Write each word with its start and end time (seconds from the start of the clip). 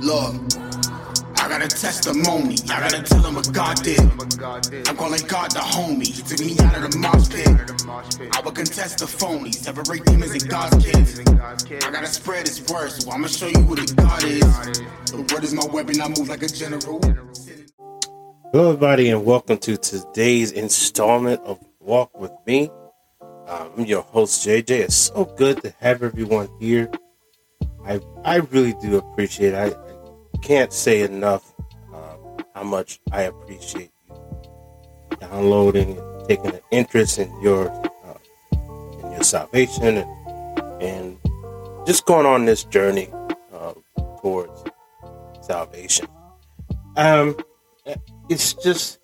Look, 0.00 0.34
I 1.36 1.46
got 1.50 1.62
a 1.62 1.68
testimony. 1.68 2.56
I 2.70 2.80
gotta 2.80 3.02
tell 3.02 3.22
him 3.22 3.34
what 3.34 3.52
God 3.52 3.82
did. 3.82 4.00
I'm 4.00 4.96
calling 4.96 5.20
God 5.28 5.50
the 5.50 5.58
homie. 5.60 6.06
He 6.06 6.22
took 6.22 6.40
me 6.40 6.56
out 6.64 6.82
of 6.82 6.90
the 6.90 6.98
mosh 6.98 7.28
pit. 7.28 8.34
I 8.34 8.40
will 8.40 8.52
contest 8.52 9.00
the 9.00 9.06
phony. 9.06 9.52
Separate 9.52 10.06
demons 10.06 10.32
and 10.32 10.48
God's 10.48 10.82
kids. 10.82 11.20
I 11.20 11.90
gotta 11.90 12.06
spread 12.06 12.48
his 12.48 12.66
word, 12.72 12.92
so 12.92 13.10
I'ma 13.10 13.26
show 13.26 13.48
you 13.48 13.60
who 13.60 13.76
the 13.76 13.92
God 13.94 14.24
is. 14.24 14.40
The 15.10 15.34
word 15.34 15.44
is 15.44 15.52
my 15.52 15.66
weapon. 15.66 16.00
I 16.00 16.08
move 16.08 16.30
like 16.30 16.44
a 16.44 16.48
general. 16.48 16.98
Hello, 18.52 18.68
everybody, 18.70 19.10
and 19.10 19.26
welcome 19.26 19.58
to 19.58 19.76
today's 19.76 20.52
installment 20.52 21.42
of 21.42 21.62
Walk 21.78 22.18
with 22.18 22.32
Me. 22.46 22.70
Um, 23.20 23.72
I'm 23.76 23.84
your 23.84 24.00
host, 24.00 24.46
JJ. 24.46 24.70
It's 24.70 24.94
so 24.94 25.26
good 25.26 25.62
to 25.62 25.74
have 25.80 26.02
everyone 26.02 26.48
here. 26.58 26.90
I 27.84 28.00
I 28.24 28.36
really 28.36 28.74
do 28.74 28.98
appreciate. 28.98 29.54
It. 29.54 29.74
I 29.74 29.89
can't 30.40 30.72
say 30.72 31.02
enough 31.02 31.52
um, 31.92 32.44
how 32.54 32.62
much 32.62 33.00
I 33.12 33.22
appreciate 33.22 33.90
you 34.08 35.16
downloading 35.20 35.98
and 35.98 36.28
taking 36.28 36.54
an 36.54 36.60
interest 36.70 37.18
in 37.18 37.30
your 37.40 37.70
uh, 37.70 38.58
in 39.04 39.12
your 39.12 39.22
salvation 39.22 39.98
and 39.98 40.82
and 40.82 41.18
just 41.86 42.06
going 42.06 42.26
on 42.26 42.44
this 42.44 42.64
journey 42.64 43.08
um, 43.52 43.82
towards 44.20 44.64
salvation. 45.42 46.06
Um, 46.96 47.36
it's 48.28 48.54
just 48.54 48.98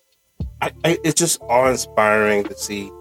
I, 0.61 0.71
I, 0.83 0.97
it's 1.03 1.19
just 1.19 1.41
awe 1.41 1.69
inspiring 1.69 2.43
to 2.45 2.55
see 2.55 2.91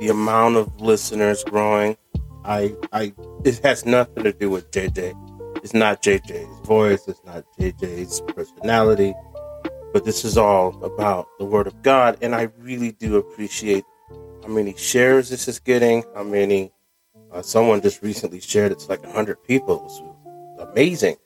the 0.00 0.08
amount 0.08 0.56
of 0.56 0.80
listeners 0.80 1.42
growing. 1.44 1.96
I 2.44 2.74
I 2.92 3.12
it 3.44 3.58
has 3.64 3.84
nothing 3.84 4.24
to 4.24 4.32
do 4.32 4.50
with 4.50 4.70
JJ. 4.70 5.14
It's 5.66 5.74
not 5.74 6.00
JJ's 6.00 6.64
voice, 6.64 7.08
it's 7.08 7.24
not 7.24 7.44
JJ's 7.58 8.20
personality, 8.20 9.12
but 9.92 10.04
this 10.04 10.24
is 10.24 10.38
all 10.38 10.80
about 10.84 11.26
the 11.40 11.44
word 11.44 11.66
of 11.66 11.82
God 11.82 12.16
and 12.22 12.36
I 12.36 12.50
really 12.60 12.92
do 12.92 13.16
appreciate 13.16 13.82
how 14.42 14.46
many 14.46 14.76
shares 14.76 15.28
this 15.28 15.48
is 15.48 15.58
getting, 15.58 16.04
how 16.14 16.22
many 16.22 16.70
uh, 17.32 17.42
someone 17.42 17.80
just 17.80 18.00
recently 18.00 18.38
shared 18.38 18.70
it's 18.70 18.88
like 18.88 19.02
100 19.02 19.42
people. 19.42 19.84
It's 19.86 20.70
amazing. 20.70 21.16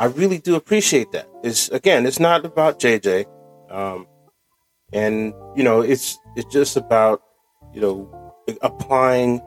I 0.00 0.06
really 0.06 0.38
do 0.38 0.56
appreciate 0.56 1.12
that. 1.12 1.28
It's 1.44 1.68
again, 1.68 2.06
it's 2.06 2.18
not 2.18 2.44
about 2.44 2.80
JJ. 2.80 3.26
Um, 3.70 4.08
and 4.92 5.32
you 5.54 5.62
know, 5.62 5.80
it's 5.80 6.18
it's 6.34 6.52
just 6.52 6.76
about 6.76 7.22
you 7.72 7.80
know 7.80 8.34
applying 8.62 9.38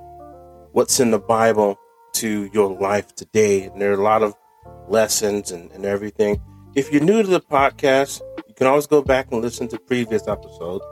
what's 0.72 1.02
in 1.02 1.12
the 1.12 1.20
Bible 1.20 1.78
to 2.14 2.50
your 2.54 2.72
life 2.72 3.16
today. 3.16 3.64
And 3.64 3.82
there 3.82 3.92
are 3.92 4.00
a 4.00 4.04
lot 4.04 4.24
of 4.24 4.36
lessons 4.88 5.52
and, 5.52 5.72
and 5.72 5.86
everything. 5.86 6.42
If 6.76 6.92
you're 6.92 7.04
new 7.04 7.22
to 7.24 7.28
the 7.28 7.42
podcast, 7.42 8.22
you 8.48 8.54
can 8.54 8.68
always 8.68 8.88
go 8.88 9.02
back 9.02 9.32
and 9.32 9.42
listen 9.42 9.68
to 9.70 9.80
previous 9.80 10.28
episodes. 10.28 10.84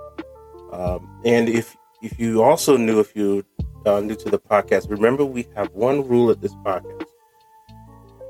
Um, 0.71 1.21
and 1.25 1.49
if 1.49 1.75
if 2.01 2.19
you 2.19 2.43
also 2.43 2.77
knew, 2.77 2.99
if 2.99 3.15
you 3.15 3.43
uh, 3.85 3.99
new 4.01 4.15
to 4.15 4.29
the 4.29 4.39
podcast, 4.39 4.89
remember 4.89 5.25
we 5.25 5.47
have 5.55 5.71
one 5.73 6.07
rule 6.07 6.29
at 6.29 6.41
this 6.41 6.53
podcast. 6.55 7.05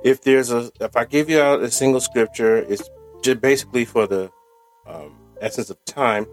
If 0.03 0.21
there's 0.21 0.51
a, 0.51 0.71
if 0.79 0.95
I 0.95 1.05
give 1.05 1.29
you 1.29 1.41
out 1.41 1.61
a 1.61 1.71
single 1.71 1.99
scripture, 1.99 2.57
it's 2.57 2.89
just 3.23 3.41
basically 3.41 3.83
for 3.83 4.07
the 4.07 4.31
um, 4.85 5.17
essence 5.41 5.69
of 5.69 5.83
time, 5.85 6.27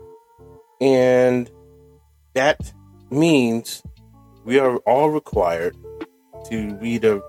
and 0.81 1.51
that 2.35 2.73
means 3.11 3.83
we 4.45 4.59
are 4.59 4.77
all 4.79 5.11
required 5.11 5.77
to 6.51 6.77
read 6.81 7.05
a, 7.05 7.21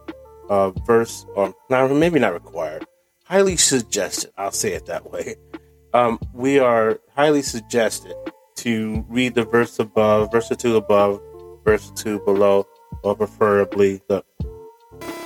a 0.49 0.71
verse, 0.85 1.25
or 1.35 1.53
not, 1.69 1.91
maybe 1.91 2.19
not 2.19 2.33
required, 2.33 2.85
highly 3.25 3.57
suggested. 3.57 4.31
I'll 4.38 4.52
say 4.52 4.73
it 4.73 4.85
that 4.88 5.11
way. 5.11 5.35
Um, 5.94 6.19
we 6.33 6.59
are 6.59 7.00
highly 7.16 7.41
suggested 7.41 8.13
to 8.56 9.06
read 9.07 9.34
the 9.34 9.45
verse 9.45 9.79
above, 9.79 10.29
verse 10.29 10.51
two 10.57 10.75
above, 10.75 11.22
verse 11.63 11.89
two 11.91 12.19
below, 12.25 12.67
or 13.01 13.16
preferably 13.16 14.01
the 14.09 14.22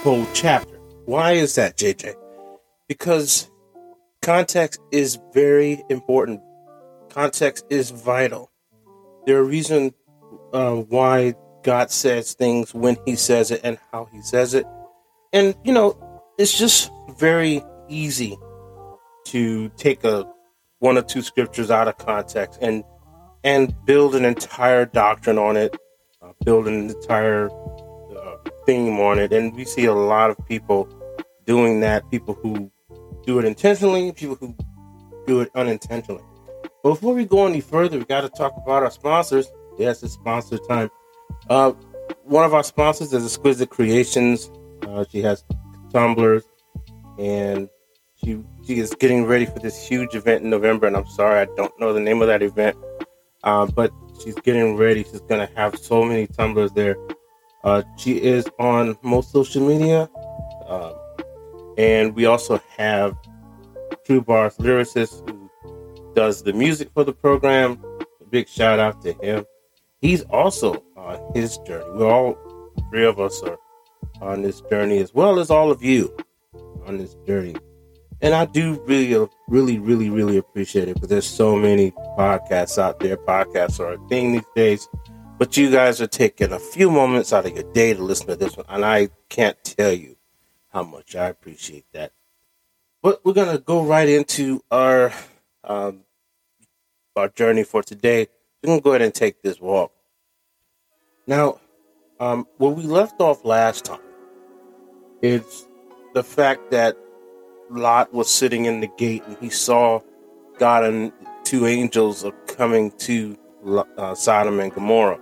whole 0.03 0.27
chapter. 0.35 0.79
Why 1.05 1.31
is 1.31 1.55
that, 1.55 1.75
JJ? 1.75 2.13
Because 2.87 3.49
context 4.21 4.79
is 4.91 5.17
very 5.33 5.83
important. 5.89 6.39
Context 7.09 7.65
is 7.71 7.89
vital. 7.89 8.51
There 9.25 9.37
are 9.37 9.43
reasons 9.43 9.93
uh, 10.53 10.75
why 10.75 11.33
God 11.63 11.91
says 11.91 12.33
things 12.33 12.73
when 12.73 12.97
He 13.05 13.15
says 13.15 13.51
it 13.51 13.61
and 13.63 13.77
how 13.91 14.07
He 14.11 14.21
says 14.21 14.53
it. 14.53 14.65
And, 15.33 15.55
you 15.63 15.73
know, 15.73 15.97
it's 16.37 16.57
just 16.57 16.91
very 17.17 17.61
easy 17.87 18.37
to 19.25 19.69
take 19.69 20.03
a 20.03 20.31
one 20.79 20.97
or 20.97 21.01
two 21.01 21.21
scriptures 21.21 21.69
out 21.69 21.87
of 21.87 21.97
context 21.97 22.59
and 22.61 22.83
and 23.43 23.73
build 23.85 24.15
an 24.15 24.25
entire 24.25 24.85
doctrine 24.85 25.37
on 25.37 25.55
it, 25.55 25.77
uh, 26.21 26.31
build 26.43 26.67
an 26.67 26.89
entire 26.89 27.49
uh, 27.49 28.37
theme 28.65 28.99
on 28.99 29.17
it. 29.19 29.31
And 29.31 29.55
we 29.55 29.65
see 29.65 29.85
a 29.85 29.93
lot 29.93 30.29
of 30.29 30.37
people 30.47 30.89
doing 31.45 31.79
that. 31.81 32.09
People 32.11 32.33
who 32.33 32.71
do 33.25 33.39
it 33.39 33.45
intentionally, 33.45 34.11
people 34.11 34.35
who 34.35 34.55
do 35.25 35.41
it 35.41 35.51
unintentionally. 35.55 36.23
But 36.83 36.91
before 36.91 37.13
we 37.13 37.25
go 37.25 37.45
any 37.45 37.61
further, 37.61 37.97
we 37.97 38.05
got 38.05 38.21
to 38.21 38.29
talk 38.29 38.53
about 38.57 38.83
our 38.83 38.91
sponsors. 38.91 39.47
Yes, 39.77 40.03
it's 40.03 40.13
sponsor 40.13 40.57
time. 40.57 40.89
Uh, 41.49 41.71
one 42.25 42.45
of 42.45 42.53
our 42.53 42.63
sponsors 42.63 43.11
is 43.11 43.25
Exquisite 43.25 43.69
Creations. 43.71 44.51
Uh, 44.87 45.03
she 45.09 45.21
has 45.21 45.43
tumblers, 45.91 46.43
and 47.17 47.67
she 48.15 48.43
she 48.65 48.79
is 48.79 48.93
getting 48.99 49.25
ready 49.25 49.45
for 49.45 49.57
this 49.59 49.87
huge 49.87 50.13
event 50.13 50.43
in 50.43 50.49
November. 50.49 50.85
And 50.85 50.95
I'm 50.95 51.07
sorry, 51.07 51.41
I 51.41 51.45
don't 51.57 51.77
know 51.79 51.91
the 51.91 51.99
name 51.99 52.21
of 52.21 52.27
that 52.27 52.43
event, 52.43 52.77
uh, 53.43 53.65
but 53.65 53.91
she's 54.23 54.35
getting 54.35 54.77
ready. 54.77 55.03
She's 55.03 55.21
gonna 55.21 55.49
have 55.55 55.77
so 55.77 56.03
many 56.03 56.27
tumblers 56.27 56.71
there. 56.73 56.95
Uh, 57.63 57.81
she 57.97 58.21
is 58.21 58.47
on 58.59 58.95
most 59.01 59.31
social 59.31 59.67
media, 59.67 60.07
um, 60.67 60.93
and 61.79 62.15
we 62.15 62.25
also 62.25 62.61
have 62.77 63.17
True 64.05 64.21
Bars 64.21 64.55
lyricist 64.57 65.27
who 65.27 65.49
does 66.13 66.43
the 66.43 66.53
music 66.53 66.89
for 66.93 67.03
the 67.03 67.13
program. 67.13 67.83
A 68.21 68.25
big 68.25 68.47
shout 68.47 68.77
out 68.77 69.01
to 69.01 69.13
him. 69.13 69.45
He's 69.99 70.21
also 70.23 70.83
on 71.09 71.31
his 71.33 71.57
journey. 71.59 71.85
We're 71.91 72.11
all 72.11 72.37
three 72.89 73.05
of 73.05 73.19
us 73.19 73.41
are 73.43 73.57
on 74.21 74.41
this 74.41 74.61
journey 74.61 74.99
as 74.99 75.13
well 75.13 75.39
as 75.39 75.49
all 75.49 75.71
of 75.71 75.83
you 75.83 76.15
on 76.85 76.97
this 76.97 77.15
journey. 77.25 77.55
And 78.21 78.33
I 78.33 78.45
do 78.45 78.81
really, 78.85 79.27
really, 79.47 79.79
really, 79.79 80.09
really 80.09 80.37
appreciate 80.37 80.89
it 80.89 80.95
because 80.95 81.09
there's 81.09 81.27
so 81.27 81.55
many 81.55 81.91
podcasts 82.17 82.77
out 82.77 82.99
there. 82.99 83.15
Podcasts 83.15 83.79
are 83.79 83.93
a 83.93 84.07
thing 84.09 84.33
these 84.33 84.41
days. 84.55 84.87
But 85.37 85.55
you 85.55 85.71
guys 85.71 86.01
are 86.01 86.07
taking 86.07 86.51
a 86.51 86.59
few 86.59 86.91
moments 86.91 87.31
out 87.31 87.45
of 87.45 87.53
your 87.55 87.71
day 87.71 87.93
to 87.93 88.03
listen 88.03 88.27
to 88.27 88.35
this 88.35 88.57
one. 88.57 88.65
And 88.67 88.83
I 88.83 89.07
can't 89.29 89.61
tell 89.63 89.93
you 89.93 90.17
how 90.73 90.83
much 90.83 91.15
I 91.15 91.27
appreciate 91.27 91.85
that. 91.93 92.11
But 93.01 93.23
we're 93.23 93.33
going 93.33 93.55
to 93.55 93.63
go 93.63 93.85
right 93.85 94.09
into 94.09 94.61
our, 94.69 95.13
um, 95.63 96.01
our 97.15 97.29
journey 97.29 97.63
for 97.63 97.81
today. 97.81 98.27
We're 98.61 98.67
going 98.67 98.79
to 98.79 98.83
go 98.83 98.89
ahead 98.91 99.01
and 99.01 99.15
take 99.15 99.41
this 99.41 99.61
walk. 99.61 99.93
Now, 101.29 101.59
um, 102.19 102.47
where 102.57 102.71
we 102.71 102.81
left 102.81 103.21
off 103.21 103.45
last 103.45 103.85
time, 103.85 103.99
it's 105.21 105.67
the 106.15 106.23
fact 106.23 106.71
that 106.71 106.97
Lot 107.69 108.11
was 108.11 108.27
sitting 108.31 108.65
in 108.65 108.79
the 108.79 108.87
gate 108.97 109.21
and 109.27 109.37
he 109.37 109.51
saw 109.51 110.01
God 110.57 110.85
and 110.85 111.13
two 111.43 111.67
angels 111.67 112.25
are 112.25 112.31
coming 112.47 112.89
to 113.01 113.37
uh, 113.99 114.15
Sodom 114.15 114.59
and 114.59 114.73
Gomorrah. 114.73 115.19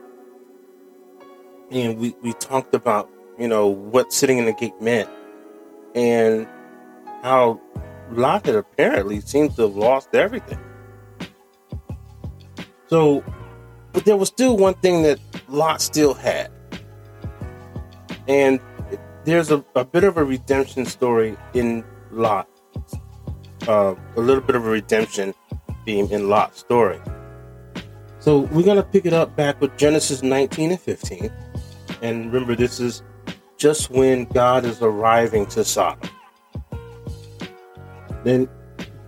And 1.71 1.97
we, 1.97 2.15
we 2.23 2.31
talked 2.35 2.73
about, 2.73 3.09
you 3.37 3.49
know, 3.49 3.67
what 3.67 4.13
sitting 4.13 4.37
in 4.37 4.45
the 4.45 4.53
gate 4.53 4.79
meant 4.79 5.09
and 5.93 6.47
how 7.21 7.59
Lot 8.11 8.45
had 8.45 8.55
apparently 8.55 9.19
seemed 9.19 9.57
to 9.57 9.63
have 9.63 9.75
lost 9.75 10.15
everything. 10.15 10.59
So, 12.87 13.25
but 13.91 14.05
there 14.05 14.15
was 14.15 14.29
still 14.29 14.55
one 14.55 14.75
thing 14.75 15.03
that 15.03 15.19
Lot 15.47 15.81
still 15.81 16.13
had. 16.13 16.51
And 18.27 18.59
there's 19.23 19.51
a, 19.51 19.63
a 19.75 19.85
bit 19.85 20.03
of 20.03 20.17
a 20.17 20.23
redemption 20.23 20.85
story 20.85 21.37
in 21.53 21.83
Lot. 22.11 22.47
Uh, 23.67 23.95
a 24.15 24.21
little 24.21 24.41
bit 24.41 24.55
of 24.55 24.65
a 24.65 24.69
redemption 24.69 25.33
theme 25.85 26.07
in 26.11 26.29
Lot's 26.29 26.59
story. 26.59 26.99
So 28.19 28.39
we're 28.39 28.63
going 28.63 28.77
to 28.77 28.83
pick 28.83 29.05
it 29.05 29.13
up 29.13 29.35
back 29.35 29.59
with 29.61 29.75
Genesis 29.77 30.23
19 30.23 30.71
and 30.71 30.79
15. 30.79 31.31
And 32.01 32.31
remember, 32.31 32.55
this 32.55 32.79
is 32.79 33.03
just 33.57 33.89
when 33.89 34.25
God 34.25 34.65
is 34.65 34.81
arriving 34.81 35.45
to 35.47 35.63
Sodom. 35.63 36.09
Then 38.23 38.49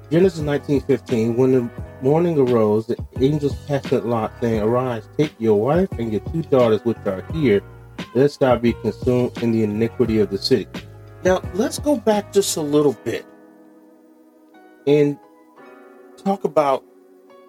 Genesis 0.09 0.39
19 0.39 0.81
15, 0.81 1.35
when 1.35 1.51
the 1.51 1.69
morning 2.03 2.37
arose, 2.37 2.87
the 2.87 2.97
angels 3.19 3.55
passed 3.67 3.93
at 3.93 4.05
Lot, 4.05 4.33
saying, 4.41 4.61
Arise, 4.61 5.07
take 5.17 5.33
your 5.39 5.59
wife 5.59 5.91
and 5.93 6.11
your 6.11 6.21
two 6.31 6.43
daughters 6.43 6.81
which 6.85 6.97
are 7.05 7.23
here, 7.33 7.61
lest 8.15 8.39
thou 8.39 8.57
be 8.57 8.73
consumed 8.73 9.37
in 9.43 9.51
the 9.51 9.63
iniquity 9.63 10.19
of 10.19 10.29
the 10.29 10.37
city. 10.37 10.67
Now, 11.23 11.41
let's 11.53 11.79
go 11.79 11.97
back 11.97 12.31
just 12.33 12.57
a 12.57 12.61
little 12.61 12.93
bit. 13.03 13.25
and 14.87 15.17
talk 16.17 16.43
about 16.43 16.83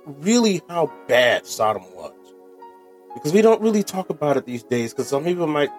really 0.07 0.63
how 0.69 0.93
bad 1.09 1.47
Sodom 1.47 1.85
was. 1.95 2.13
Because 3.15 3.33
we 3.33 3.43
don't 3.43 3.61
really 3.61 3.83
talk 3.83 4.11
about 4.11 4.37
it 4.37 4.47
these 4.47 4.63
days 4.63 4.93
because 4.93 5.09
some 5.09 5.25
people 5.25 5.47
might 5.47 5.71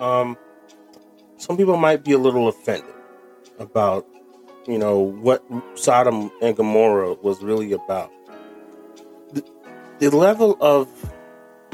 um 0.00 0.36
some 1.36 1.56
people 1.56 1.76
might 1.76 2.04
be 2.04 2.12
a 2.12 2.18
little 2.18 2.48
offended 2.48 2.94
about 3.58 4.06
you 4.66 4.78
know 4.78 4.98
what 4.98 5.44
Sodom 5.74 6.30
and 6.40 6.56
Gomorrah 6.56 7.14
was 7.14 7.42
really 7.42 7.72
about. 7.72 8.10
The, 9.32 9.44
the 9.98 10.10
level 10.10 10.56
of 10.60 10.88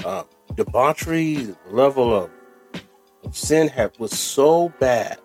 uh, 0.05 0.25
debauchery, 0.55 1.37
the 1.37 1.57
level 1.71 2.15
of, 2.15 2.31
of 3.25 3.37
sin 3.37 3.69
had 3.69 3.99
was 3.99 4.17
so 4.19 4.71
bad, 4.81 5.19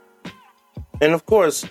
and 1.01 1.13
of 1.13 1.25
course, 1.25 1.65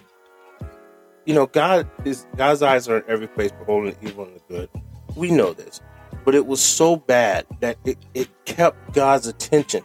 you 1.26 1.34
know 1.34 1.46
God 1.46 1.88
is 2.04 2.26
God's 2.36 2.62
eyes 2.62 2.88
are 2.88 2.98
in 2.98 3.04
every 3.08 3.28
place, 3.28 3.52
beholding 3.52 3.96
the 4.00 4.08
evil 4.08 4.24
and 4.24 4.34
the 4.36 4.40
good. 4.48 4.70
We 5.16 5.30
know 5.30 5.52
this, 5.52 5.80
but 6.24 6.34
it 6.34 6.46
was 6.46 6.60
so 6.60 6.96
bad 6.96 7.46
that 7.60 7.78
it, 7.84 7.98
it 8.14 8.28
kept 8.46 8.94
God's 8.94 9.26
attention. 9.26 9.84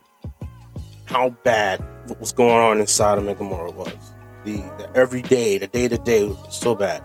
How 1.05 1.31
bad 1.43 1.83
what 2.07 2.19
was 2.19 2.31
going 2.31 2.55
on 2.55 2.79
in 2.79 2.87
Sodom 2.87 3.27
and 3.27 3.37
Gomorrah 3.37 3.71
was 3.71 4.13
the, 4.43 4.57
the 4.77 4.89
every 4.95 5.21
day, 5.21 5.57
the 5.57 5.67
day 5.67 5.87
to 5.87 5.97
day 5.97 6.35
so 6.49 6.75
bad. 6.75 7.03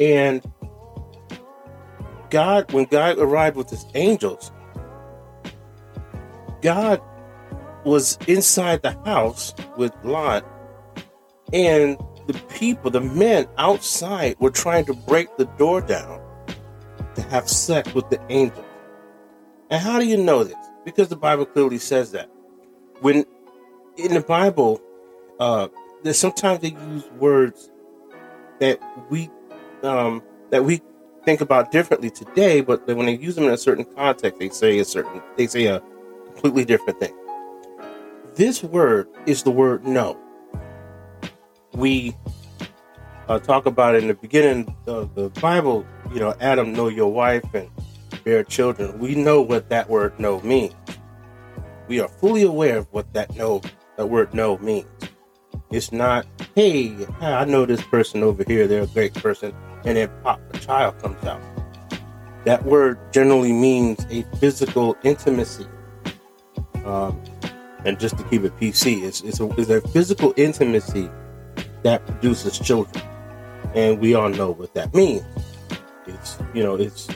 And 0.00 0.42
God, 2.30 2.72
when 2.72 2.86
God 2.86 3.18
arrived 3.18 3.56
with 3.56 3.70
his 3.70 3.84
angels, 3.94 4.50
God 6.62 7.00
was 7.84 8.16
inside 8.26 8.82
the 8.82 8.92
house 9.04 9.54
with 9.76 9.92
Lot, 10.04 10.46
and 11.52 11.98
the 12.26 12.34
people, 12.48 12.90
the 12.90 13.00
men 13.00 13.46
outside, 13.58 14.36
were 14.38 14.50
trying 14.50 14.84
to 14.86 14.94
break 14.94 15.36
the 15.36 15.44
door 15.58 15.80
down 15.80 16.20
to 17.16 17.22
have 17.22 17.48
sex 17.48 17.92
with 17.92 18.08
the 18.10 18.20
angels. 18.30 18.64
And 19.70 19.82
how 19.82 19.98
do 19.98 20.06
you 20.06 20.16
know 20.16 20.44
this? 20.44 20.56
Because 20.84 21.08
the 21.08 21.16
Bible 21.16 21.44
clearly 21.44 21.78
says 21.78 22.12
that. 22.12 22.30
When 23.00 23.24
in 23.96 24.14
the 24.14 24.20
Bible, 24.20 24.80
uh, 25.40 25.68
there's 26.02 26.18
sometimes 26.18 26.60
they 26.60 26.70
use 26.70 27.08
words 27.18 27.70
that 28.58 28.80
we 29.10 29.30
um, 29.82 30.22
that 30.50 30.64
we 30.64 30.80
think 31.24 31.40
about 31.40 31.70
differently 31.70 32.10
today, 32.10 32.60
but 32.60 32.86
when 32.86 33.06
they 33.06 33.16
use 33.16 33.34
them 33.34 33.44
in 33.44 33.50
a 33.50 33.56
certain 33.56 33.84
context, 33.84 34.38
they 34.38 34.48
say 34.48 34.78
a 34.78 34.84
certain 34.84 35.22
they 35.36 35.46
say 35.46 35.66
a 35.66 35.80
completely 36.26 36.64
different 36.64 36.98
thing. 37.00 37.14
This 38.34 38.62
word 38.62 39.08
is 39.26 39.42
the 39.42 39.50
word 39.50 39.86
no. 39.86 40.18
We 41.74 42.16
uh, 43.28 43.38
talk 43.38 43.66
about 43.66 43.94
in 43.94 44.08
the 44.08 44.14
beginning 44.14 44.74
of 44.86 45.14
the 45.14 45.28
Bible. 45.40 45.86
You 46.12 46.20
know, 46.20 46.34
Adam, 46.40 46.72
know 46.72 46.88
your 46.88 47.12
wife 47.12 47.44
and 47.54 47.70
bear 48.24 48.44
children. 48.44 48.98
We 48.98 49.14
know 49.14 49.40
what 49.40 49.68
that 49.70 49.88
word 49.88 50.18
no 50.18 50.40
means. 50.40 50.74
We 51.88 52.00
are 52.00 52.08
fully 52.08 52.42
aware 52.42 52.78
of 52.78 52.88
what 52.90 53.12
that 53.12 53.34
no 53.36 53.60
that 53.96 54.06
word 54.06 54.34
no 54.34 54.58
means. 54.58 54.86
It's 55.72 55.90
not, 55.90 56.26
hey, 56.54 56.94
I 57.22 57.46
know 57.46 57.64
this 57.64 57.82
person 57.82 58.22
over 58.22 58.44
here, 58.46 58.66
they're 58.66 58.82
a 58.82 58.86
great 58.86 59.14
person, 59.14 59.54
and 59.86 59.96
then 59.96 60.10
pop, 60.22 60.38
a 60.52 60.58
child 60.58 60.98
comes 61.00 61.24
out. 61.24 61.40
That 62.44 62.62
word 62.66 62.98
generally 63.10 63.52
means 63.52 64.06
a 64.10 64.22
physical 64.36 64.96
intimacy. 65.02 65.66
Um, 66.84 67.22
and 67.86 67.98
just 67.98 68.18
to 68.18 68.24
keep 68.24 68.42
it 68.42 68.54
PC, 68.58 69.02
it's, 69.02 69.22
it's, 69.22 69.40
a, 69.40 69.48
it's 69.58 69.70
a 69.70 69.80
physical 69.88 70.34
intimacy 70.36 71.08
that 71.84 72.04
produces 72.06 72.58
children. 72.58 73.02
And 73.74 73.98
we 73.98 74.14
all 74.14 74.28
know 74.28 74.50
what 74.50 74.74
that 74.74 74.92
means. 74.92 75.24
It's, 76.06 76.36
you 76.52 76.62
know, 76.62 76.74
it's 76.74 77.08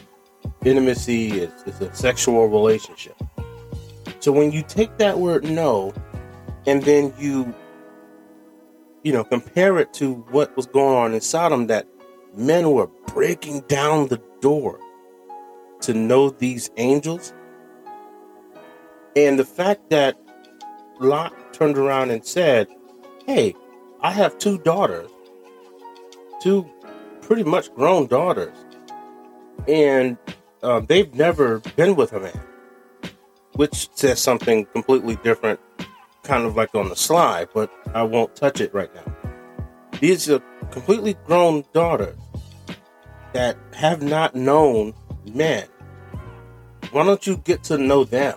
intimacy, 0.65 1.41
it's, 1.43 1.63
it's 1.67 1.81
a 1.83 1.95
sexual 1.95 2.49
relationship. 2.49 3.17
So 4.21 4.33
when 4.33 4.51
you 4.51 4.63
take 4.63 4.97
that 4.97 5.19
word 5.19 5.45
no, 5.45 5.93
and 6.67 6.83
then 6.83 7.13
you 7.19 7.55
you 9.07 9.13
know, 9.13 9.23
compare 9.23 9.79
it 9.79 9.93
to 9.93 10.15
what 10.33 10.57
was 10.57 10.67
going 10.67 10.97
on 10.97 11.15
in 11.15 11.21
Sodom, 11.21 11.69
that 11.69 11.87
men 12.35 12.73
were 12.73 12.89
breaking 13.07 13.61
down 13.69 14.09
the 14.09 14.21
door 14.41 14.81
to 15.83 15.95
know 15.95 16.31
these 16.31 16.73
angels. 16.77 17.33
And 19.15 19.39
the 19.39 19.45
fact 19.45 19.91
that 19.91 20.21
Lot 20.99 21.33
turned 21.55 21.79
around 21.79 22.11
and 22.11 22.27
said, 22.27 22.67
Hey, 23.27 23.55
I 24.01 24.11
have 24.11 24.39
two 24.39 24.59
daughters, 24.59 25.09
two 26.43 26.69
pretty 27.21 27.45
much 27.45 27.73
grown 27.77 28.09
daughters, 28.09 28.57
and 29.69 30.19
uh, 30.65 30.81
they've 30.81 31.15
never 31.15 31.61
been 31.77 31.95
with 31.95 32.13
a 32.13 32.19
man, 32.19 32.41
which 33.53 33.89
says 33.95 34.21
something 34.21 34.65
completely 34.67 35.15
different 35.23 35.61
kind 36.27 36.45
of 36.45 36.57
like 36.57 36.75
on 36.75 36.89
the 36.89 36.97
slide, 36.97 37.49
but 37.55 37.71
I 37.95 38.03
won't 38.03 38.35
touch 38.35 38.61
it 38.61 38.75
right 38.75 38.93
now. 38.95 39.17
These 40.01 40.29
are 40.29 40.41
completely 40.71 41.15
grown 41.25 41.65
daughters 41.73 42.19
that 43.33 43.57
have 43.73 44.03
not 44.03 44.35
known 44.35 44.93
men. 45.33 45.69
Why 46.91 47.05
don't 47.05 47.27
you 47.27 47.37
get 47.39 47.63
to 47.65 47.79
know 47.79 48.05
them? 48.05 48.37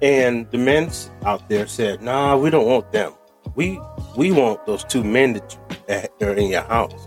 And 0.00 0.48
the 0.50 0.58
men 0.58 0.90
out 1.24 1.48
there 1.48 1.66
said, 1.66 2.02
"Nah, 2.02 2.36
we 2.36 2.50
don't 2.50 2.66
want 2.66 2.92
them. 2.92 3.14
We 3.54 3.80
we 4.16 4.30
want 4.30 4.64
those 4.66 4.84
two 4.84 5.02
men 5.02 5.34
that, 5.34 5.52
you, 5.52 5.76
that 5.86 6.10
are 6.22 6.34
in 6.34 6.50
your 6.50 6.62
house." 6.62 7.04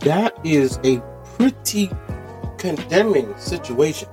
That 0.00 0.38
is 0.44 0.78
a 0.84 1.02
pretty 1.36 1.90
condemning 2.58 3.34
situation 3.36 4.08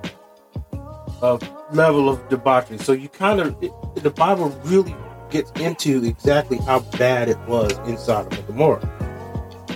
of 1.22 1.40
level 1.72 2.08
of 2.08 2.28
debauchery. 2.28 2.78
So 2.78 2.92
you 2.92 3.08
kind 3.08 3.40
of 3.40 3.58
the 3.94 4.10
Bible 4.10 4.50
really 4.64 4.94
gets 5.30 5.50
into 5.52 6.04
exactly 6.04 6.58
how 6.58 6.80
bad 6.98 7.28
it 7.28 7.38
was 7.46 7.72
in 7.88 7.96
Sodom 7.96 8.32
and 8.32 8.46
Gomorrah. 8.46 8.86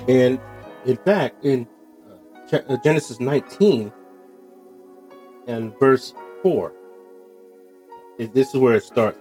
And 0.08 0.38
in 0.84 0.96
fact, 0.98 1.44
in 1.44 1.66
uh, 2.52 2.76
Genesis 2.84 3.20
19 3.20 3.92
and 5.46 5.78
verse 5.78 6.12
4, 6.42 6.72
this 8.18 8.54
is 8.54 8.60
where 8.60 8.74
it 8.74 8.82
starts. 8.84 9.18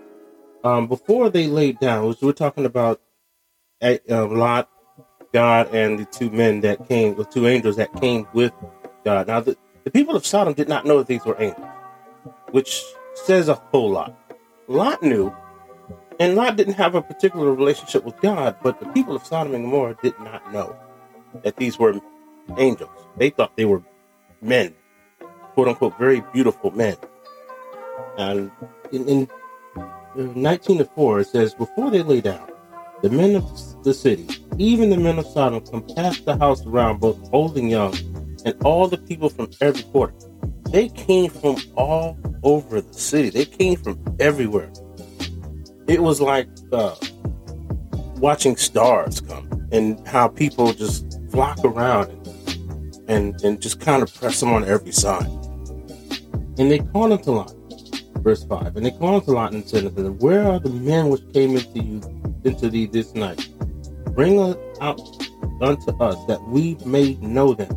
Um, 0.64 0.88
before 0.88 1.30
they 1.30 1.48
laid 1.48 1.80
down, 1.80 2.16
we're 2.22 2.34
talking 2.34 2.66
about 2.66 3.02
uh, 3.82 3.98
Lot, 4.10 4.70
God, 5.32 5.74
and 5.74 6.00
the 6.00 6.06
two 6.06 6.32
men 6.32 6.62
that 6.62 6.88
came, 6.88 7.16
the 7.16 7.24
two 7.24 7.48
angels 7.48 7.76
that 7.76 7.94
came 8.02 8.28
with 8.34 8.52
God. 9.04 9.28
Now, 9.28 9.42
the, 9.42 9.56
the 9.84 9.92
people 9.92 10.16
of 10.16 10.26
Sodom 10.26 10.54
did 10.54 10.68
not 10.68 10.86
know 10.86 10.98
that 10.98 11.08
these 11.08 11.24
were 11.24 11.40
angels 11.40 11.75
which 12.56 12.86
says 13.16 13.50
a 13.50 13.56
whole 13.56 13.92
lot. 13.92 14.18
Lot 14.70 15.04
knew, 15.04 15.36
and 16.22 16.36
Lot 16.36 16.56
didn't 16.56 16.76
have 16.76 16.96
a 16.96 17.02
particular 17.02 17.54
relationship 17.54 18.06
with 18.06 18.16
God, 18.22 18.56
but 18.64 18.80
the 18.80 18.86
people 18.94 19.14
of 19.14 19.26
Sodom 19.26 19.54
and 19.54 19.66
Gomorrah 19.66 19.98
did 20.02 20.18
not 20.22 20.54
know 20.54 20.74
that 21.44 21.58
these 21.58 21.78
were 21.78 22.00
angels. 22.58 22.98
They 23.18 23.30
thought 23.30 23.58
they 23.58 23.66
were 23.66 23.84
men, 24.42 24.74
quote 25.54 25.68
unquote, 25.68 26.00
very 26.00 26.22
beautiful 26.32 26.72
men. 26.72 26.96
And 28.18 28.50
in, 28.94 29.28
in 30.16 30.42
19 30.42 30.78
to 30.78 30.86
4, 30.86 31.20
it 31.20 31.28
says, 31.28 31.54
Before 31.54 31.92
they 31.92 32.04
lay 32.04 32.22
down, 32.22 32.50
the 33.02 33.10
men 33.10 33.36
of 33.36 33.84
the 33.84 33.94
city, 33.94 34.30
even 34.58 34.90
the 34.92 34.98
men 34.98 35.20
of 35.20 35.26
Sodom, 35.26 35.60
come 35.60 35.86
past 35.94 36.24
the 36.24 36.38
house 36.38 36.66
around, 36.66 37.02
both 37.02 37.20
old 37.34 37.58
and 37.58 37.70
young, 37.70 37.94
and 38.46 38.56
all 38.64 38.88
the 38.88 38.98
people 38.98 39.28
from 39.28 39.50
every 39.60 39.84
quarter. 39.84 40.14
They 40.72 40.88
came 40.88 41.30
from 41.30 41.58
all 41.76 42.18
over 42.46 42.80
the 42.80 42.94
city. 42.94 43.30
They 43.30 43.46
came 43.46 43.76
from 43.76 44.00
everywhere. 44.20 44.72
It 45.88 46.02
was 46.02 46.22
like 46.22 46.48
uh, 46.72 46.96
watching 48.18 48.56
stars 48.56 49.20
come 49.20 49.68
and 49.72 50.08
how 50.08 50.28
people 50.30 50.72
just 50.72 51.20
flock 51.32 51.60
around 51.66 52.12
and, 52.12 53.10
and, 53.10 53.42
and 53.44 53.62
just 53.62 53.82
kind 53.82 54.02
of 54.02 54.14
press 54.14 54.40
them 54.40 54.54
on 54.54 54.64
every 54.64 54.92
side. 54.92 55.28
And 56.58 56.72
they 56.72 56.80
called 56.80 57.12
unto 57.12 57.32
Lot, 57.32 57.54
verse 58.20 58.46
5, 58.46 58.78
and 58.78 58.86
they 58.86 58.92
called 58.92 59.22
unto 59.22 59.32
Lot 59.32 59.52
and 59.54 59.68
said 59.68 59.86
unto 59.86 60.04
them, 60.04 60.18
Where 60.20 60.44
are 60.44 60.60
the 60.60 60.70
men 60.70 61.10
which 61.10 61.22
came 61.34 61.58
into 61.58 61.80
you 61.84 62.02
into 62.46 62.70
thee 62.70 62.86
this 62.86 63.14
night? 63.16 63.50
Bring 64.14 64.40
us 64.40 64.56
out 64.80 65.02
unto 65.62 65.92
us 66.02 66.16
that 66.28 66.42
we 66.48 66.78
may 66.86 67.16
know 67.16 67.54
them. 67.54 67.76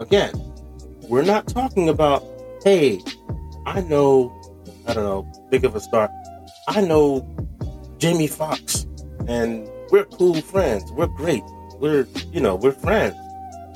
Again, 0.00 0.32
we're 1.08 1.22
not 1.22 1.46
talking 1.46 1.90
about 1.90 2.33
hey, 2.64 3.02
I 3.66 3.82
know, 3.82 4.32
I 4.88 4.94
don't 4.94 5.04
know, 5.04 5.30
big 5.50 5.64
of 5.64 5.76
a 5.76 5.80
star. 5.80 6.10
I 6.66 6.80
know 6.80 7.28
Jamie 7.98 8.26
Foxx, 8.26 8.86
and 9.28 9.68
we're 9.90 10.06
cool 10.06 10.40
friends. 10.40 10.90
We're 10.92 11.06
great. 11.06 11.42
We're, 11.78 12.06
you 12.32 12.40
know, 12.40 12.56
we're 12.56 12.72
friends. 12.72 13.14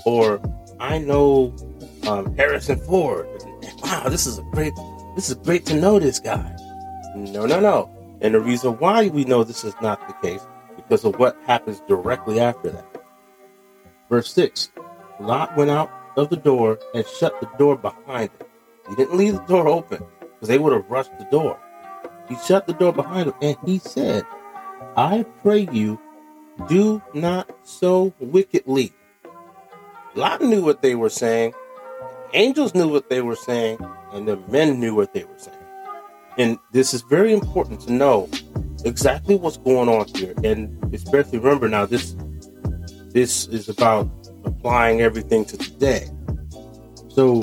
Or 0.07 0.41
I 0.81 0.99
know 0.99 1.55
um, 2.07 2.35
Harrison 2.37 2.79
Ford. 2.81 3.29
Wow, 3.83 4.09
this 4.09 4.27
is 4.27 4.39
a 4.39 4.43
great, 4.53 4.73
this 5.15 5.29
is 5.29 5.35
great 5.37 5.67
to 5.67 5.75
know 5.75 5.99
this 5.99 6.19
guy. 6.19 6.57
No, 7.15 7.45
no, 7.45 7.61
no. 7.61 7.91
And 8.21 8.35
the 8.35 8.41
reason 8.41 8.73
why 8.79 9.09
we 9.09 9.25
know 9.25 9.45
this 9.45 9.65
is 9.65 9.75
not 9.83 10.07
the 10.09 10.15
case, 10.27 10.47
because 10.77 11.05
of 11.05 11.19
what 11.19 11.37
happens 11.47 11.81
directly 11.89 12.41
after 12.41 12.71
that. 12.71 12.87
Verse 14.09 14.33
6 14.33 14.71
Lot 15.21 15.57
went 15.57 15.71
out 15.71 15.91
of 16.17 16.31
the 16.31 16.37
door 16.37 16.79
and 16.95 17.07
shut 17.07 17.39
the 17.41 17.49
door 17.59 17.77
behind 17.77 18.31
him. 18.41 18.48
He 18.89 18.95
didn't 18.97 19.17
leave 19.17 19.35
the 19.35 19.41
door 19.41 19.69
open 19.69 20.03
because 20.21 20.49
they 20.49 20.59
would 20.59 20.73
have 20.73 20.91
rushed 20.91 21.17
the 21.19 21.25
door. 21.27 21.59
He 22.29 22.37
shut 22.47 22.67
the 22.67 22.75
door 22.75 22.93
behind 22.93 23.29
him 23.29 23.35
and 23.43 23.57
he 23.65 23.79
said, 23.79 24.25
I 24.97 25.25
pray 25.43 25.69
you, 25.73 26.01
do 26.69 27.03
not 27.15 27.51
so 27.65 28.13
wickedly. 28.19 28.93
Lot 30.15 30.41
knew 30.43 30.65
what 30.65 30.83
they 30.83 30.95
were 30.95 31.11
saying, 31.11 31.55
angels 32.35 32.75
knew 32.75 32.89
what 32.89 33.09
they 33.09 33.23
were 33.23 33.37
saying, 33.37 33.79
and 34.13 34.27
the 34.27 34.37
men 34.49 34.81
knew 34.81 34.95
what 34.95 35.13
they 35.13 35.25
were 35.25 35.39
saying. 35.39 35.57
And 36.39 36.59
this 36.73 36.95
is 36.95 37.03
very 37.03 37.33
important 37.33 37.81
to 37.83 37.93
know 37.93 38.29
exactly 38.85 39.37
what's 39.37 39.57
going 39.57 39.89
on 39.89 40.07
here. 40.15 40.35
And 40.45 40.95
especially 40.95 41.39
remember 41.39 41.69
now 41.69 41.87
this 41.87 42.15
this 43.09 43.47
is 43.49 43.69
about 43.69 44.09
applying 44.45 45.01
everything 45.01 45.45
to 45.47 45.57
today. 45.57 46.09
So 47.09 47.43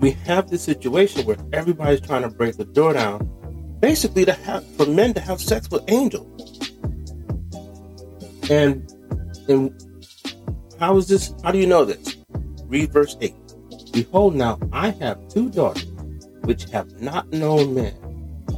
we 0.00 0.12
have 0.12 0.48
this 0.50 0.62
situation 0.62 1.26
where 1.26 1.36
everybody's 1.52 2.00
trying 2.00 2.22
to 2.22 2.30
break 2.30 2.56
the 2.56 2.64
door 2.64 2.94
down, 2.94 3.28
basically 3.80 4.24
to 4.24 4.32
have 4.32 4.66
for 4.76 4.86
men 4.86 5.14
to 5.14 5.20
have 5.20 5.40
sex 5.40 5.70
with 5.70 5.84
angels. 5.88 6.70
And 8.50 8.90
and 9.48 9.72
how 10.78 10.96
is 10.96 11.06
this? 11.06 11.34
How 11.44 11.52
do 11.52 11.58
you 11.58 11.66
know 11.66 11.84
this? 11.84 12.16
Read 12.64 12.92
verse 12.92 13.16
8. 13.20 13.34
Behold, 13.92 14.34
now 14.34 14.58
I 14.72 14.90
have 14.90 15.28
two 15.28 15.50
daughters 15.50 15.86
which 16.42 16.64
have 16.70 17.00
not 17.00 17.30
known 17.30 17.74
men. 17.74 17.94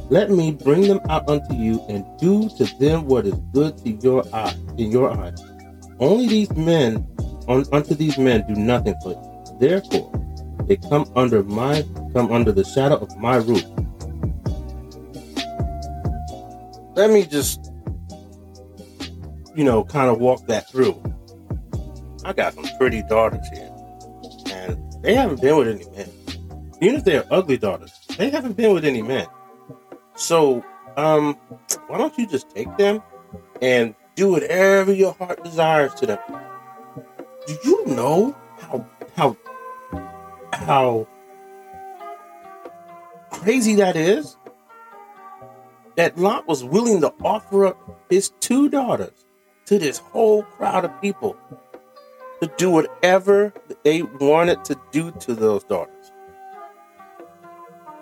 Let 0.09 0.29
me 0.29 0.51
bring 0.51 0.87
them 0.87 1.01
out 1.09 1.27
unto 1.29 1.55
you 1.55 1.83
and 1.89 2.05
do 2.19 2.49
to 2.57 2.65
them 2.79 3.05
what 3.05 3.25
is 3.25 3.35
good 3.53 3.77
to 3.79 3.91
your 3.91 4.23
eye 4.33 4.55
in 4.77 4.91
your 4.91 5.11
eyes. 5.11 5.41
Only 5.99 6.27
these 6.27 6.51
men 6.55 7.07
on, 7.47 7.65
unto 7.73 7.95
these 7.95 8.17
men 8.17 8.45
do 8.47 8.53
nothing 8.55 8.95
for 9.01 9.11
you. 9.11 9.57
Therefore, 9.59 10.22
they 10.67 10.77
come 10.77 11.11
under 11.15 11.43
my 11.43 11.83
come 12.13 12.31
under 12.31 12.51
the 12.51 12.63
shadow 12.63 12.95
of 12.95 13.17
my 13.17 13.37
roof. 13.37 13.63
Let 16.95 17.09
me 17.09 17.25
just 17.25 17.73
you 19.55 19.63
know, 19.63 19.83
kind 19.83 20.09
of 20.09 20.19
walk 20.19 20.45
that 20.47 20.69
through. 20.69 21.01
I 22.25 22.33
got 22.33 22.53
some 22.53 22.65
pretty 22.77 23.03
daughters 23.03 23.47
here, 23.49 23.71
and 24.51 24.77
they 25.01 25.13
haven't 25.13 25.41
been 25.41 25.57
with 25.57 25.67
any 25.67 25.85
men. 25.95 26.09
Even 26.81 26.95
if 26.95 27.03
they're 27.03 27.25
ugly 27.31 27.57
daughters, 27.57 27.91
they 28.17 28.29
haven't 28.29 28.57
been 28.57 28.73
with 28.73 28.85
any 28.85 29.01
men. 29.01 29.27
So, 30.15 30.63
um, 30.97 31.35
why 31.87 31.97
don't 31.97 32.17
you 32.17 32.25
just 32.27 32.49
take 32.49 32.75
them 32.77 33.01
and 33.61 33.95
do 34.15 34.31
whatever 34.31 34.93
your 34.93 35.13
heart 35.13 35.43
desires 35.43 35.93
to 35.95 36.05
them? 36.05 36.19
Do 37.47 37.57
you 37.63 37.85
know 37.87 38.35
how 38.59 38.87
how 39.15 39.37
how 40.53 41.07
crazy 43.29 43.75
that 43.75 43.95
is? 43.95 44.37
That 45.95 46.17
Lot 46.17 46.47
was 46.47 46.63
willing 46.63 47.01
to 47.01 47.13
offer 47.23 47.67
up 47.67 48.05
his 48.09 48.29
two 48.39 48.69
daughters 48.69 49.25
to 49.65 49.77
this 49.77 49.99
whole 49.99 50.43
crowd 50.43 50.85
of 50.85 51.01
people 51.01 51.37
to 52.41 52.51
do 52.57 52.69
whatever 52.69 53.53
they 53.83 54.01
wanted 54.01 54.65
to 54.65 54.79
do 54.91 55.11
to 55.11 55.33
those 55.33 55.63
daughters. 55.63 56.11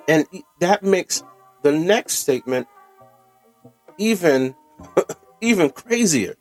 And 0.08 0.25
that 0.60 0.84
makes 0.84 1.24
the 1.62 1.72
next 1.72 2.15
statement 2.15 2.67
even 3.98 4.55
even 5.41 5.70
crazier. 5.70 6.36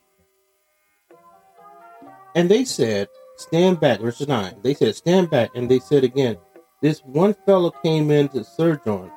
And 2.35 2.49
they 2.49 2.65
said, 2.65 3.09
Stand 3.41 3.81
back, 3.81 4.01
verse 4.01 4.21
9. 4.21 4.57
They 4.63 4.75
said, 4.75 4.95
Stand 4.95 5.31
back. 5.31 5.51
And 5.55 5.71
they 5.71 5.79
said 5.79 6.05
again, 6.05 6.37
This 6.83 7.01
one 7.01 7.35
fellow 7.47 7.71
came 7.83 8.11
in 8.11 8.29
to 8.29 8.45
sojourn, 8.45 9.11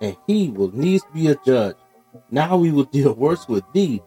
and 0.00 0.16
he 0.26 0.48
will 0.48 0.70
needs 0.72 1.04
be 1.12 1.28
a 1.28 1.36
judge. 1.44 1.76
Now 2.30 2.56
we 2.56 2.72
will 2.72 2.84
deal 2.96 3.12
worse 3.12 3.46
with 3.46 3.64
thee 3.74 4.02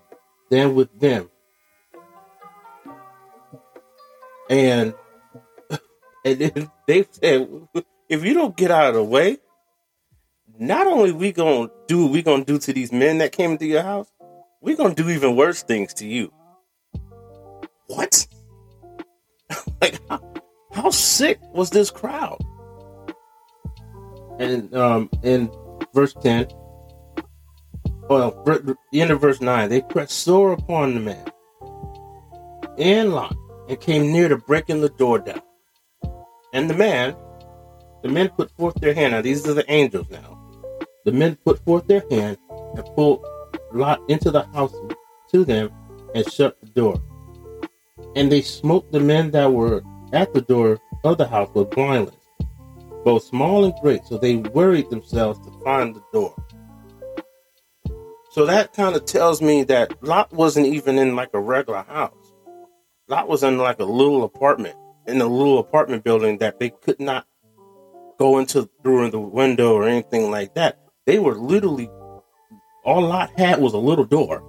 than 0.50 0.74
with 0.74 1.00
them. 1.00 1.30
And 4.50 4.96
and 6.26 6.40
then 6.40 6.72
they 6.88 7.06
said, 7.12 7.48
if 8.10 8.26
you 8.26 8.34
don't 8.34 8.58
get 8.58 8.72
out 8.72 8.90
of 8.90 8.96
the 8.96 9.04
way, 9.04 9.38
not 10.58 10.88
only 10.88 11.12
we 11.12 11.32
gonna 11.32 11.70
do 11.88 12.06
what 12.06 12.12
we 12.12 12.24
gonna 12.24 12.44
do 12.44 12.58
to 12.58 12.74
these 12.74 12.92
men 12.92 13.20
that 13.20 13.34
came 13.34 13.52
into 13.52 13.68
your 13.68 13.84
house, 13.84 14.12
we 14.62 14.76
gonna 14.76 14.96
do 14.96 15.12
even 15.12 15.36
worse 15.36 15.62
things 15.62 15.94
to 15.94 16.08
you. 16.08 16.34
What? 17.86 18.26
Like 19.82 20.00
how, 20.10 20.22
how 20.72 20.90
sick 20.90 21.40
was 21.54 21.70
this 21.70 21.92
crowd? 21.92 22.40
And 24.40 24.74
um 24.76 25.10
in 25.24 25.52
verse 25.94 26.14
10, 26.22 26.48
well, 28.10 28.32
the 28.46 29.02
end 29.02 29.12
of 29.12 29.22
verse 29.22 29.42
9, 29.42 29.70
they 29.70 29.82
pressed 29.82 30.18
sore 30.20 30.54
upon 30.54 30.96
the 30.96 31.00
man 31.00 31.32
and 32.80 33.14
locked 33.14 33.36
and 33.68 33.80
came 33.80 34.12
near 34.12 34.28
to 34.28 34.38
breaking 34.38 34.82
the 34.82 34.90
door 34.90 35.20
down. 35.20 35.42
And 36.54 36.70
the 36.70 36.74
man, 36.74 37.16
the 38.02 38.10
men 38.10 38.30
put 38.30 38.50
forth 38.58 38.76
their 38.76 38.94
hand. 38.94 39.14
Now, 39.14 39.22
these 39.22 39.48
are 39.48 39.54
the 39.54 39.70
angels 39.72 40.10
now. 40.10 40.40
The 41.06 41.12
men 41.12 41.38
put 41.46 41.64
forth 41.64 41.86
their 41.88 42.04
hand 42.10 42.38
and 42.76 42.86
pulled 42.96 43.24
Lot 43.72 44.02
into 44.10 44.32
the 44.32 44.44
house 44.48 44.74
to 45.32 45.46
them 45.46 45.72
and 46.16 46.28
shut 46.32 46.60
the 46.62 46.70
door. 46.70 47.02
And 48.16 48.32
they 48.32 48.42
smote 48.42 48.92
the 48.92 49.00
men 49.00 49.32
that 49.32 49.52
were 49.52 49.82
at 50.14 50.34
the 50.34 50.42
door 50.42 50.80
of 51.04 51.18
the 51.18 51.28
house 51.28 51.50
with 51.54 51.70
blindness, 51.72 52.16
both 53.06 53.24
small 53.24 53.66
and 53.66 53.74
great, 53.82 54.06
so 54.06 54.18
they 54.18 54.38
worried 54.38 54.90
themselves 54.90 55.40
to 55.40 55.52
find 55.64 55.96
the 55.96 56.04
door. 56.12 56.36
So 58.32 58.46
that 58.46 58.74
kind 58.74 58.96
of 58.96 59.06
tells 59.06 59.42
me 59.42 59.64
that 59.66 60.04
Lot 60.04 60.32
wasn't 60.32 60.68
even 60.68 60.98
in 60.98 61.16
like 61.16 61.30
a 61.34 61.40
regular 61.40 61.84
house. 61.84 62.34
Lot 63.08 63.28
was 63.28 63.44
in 63.44 63.58
like 63.58 63.80
a 63.80 63.86
little 63.86 64.24
apartment 64.24 64.76
in 65.08 65.22
a 65.22 65.26
little 65.26 65.60
apartment 65.60 66.04
building 66.04 66.38
that 66.38 66.60
they 66.60 66.70
could 66.70 67.00
not 67.00 67.26
go 68.20 68.38
into 68.38 68.70
through 68.84 69.10
the 69.10 69.20
window 69.20 69.74
or 69.74 69.88
anything 69.88 70.30
like 70.30 70.54
that. 70.54 70.80
They 71.06 71.20
were 71.20 71.36
literally 71.36 71.90
all 72.86 73.02
Lot 73.02 73.32
had 73.38 73.60
was 73.60 73.74
a 73.74 73.78
little 73.78 74.06
door, 74.06 74.44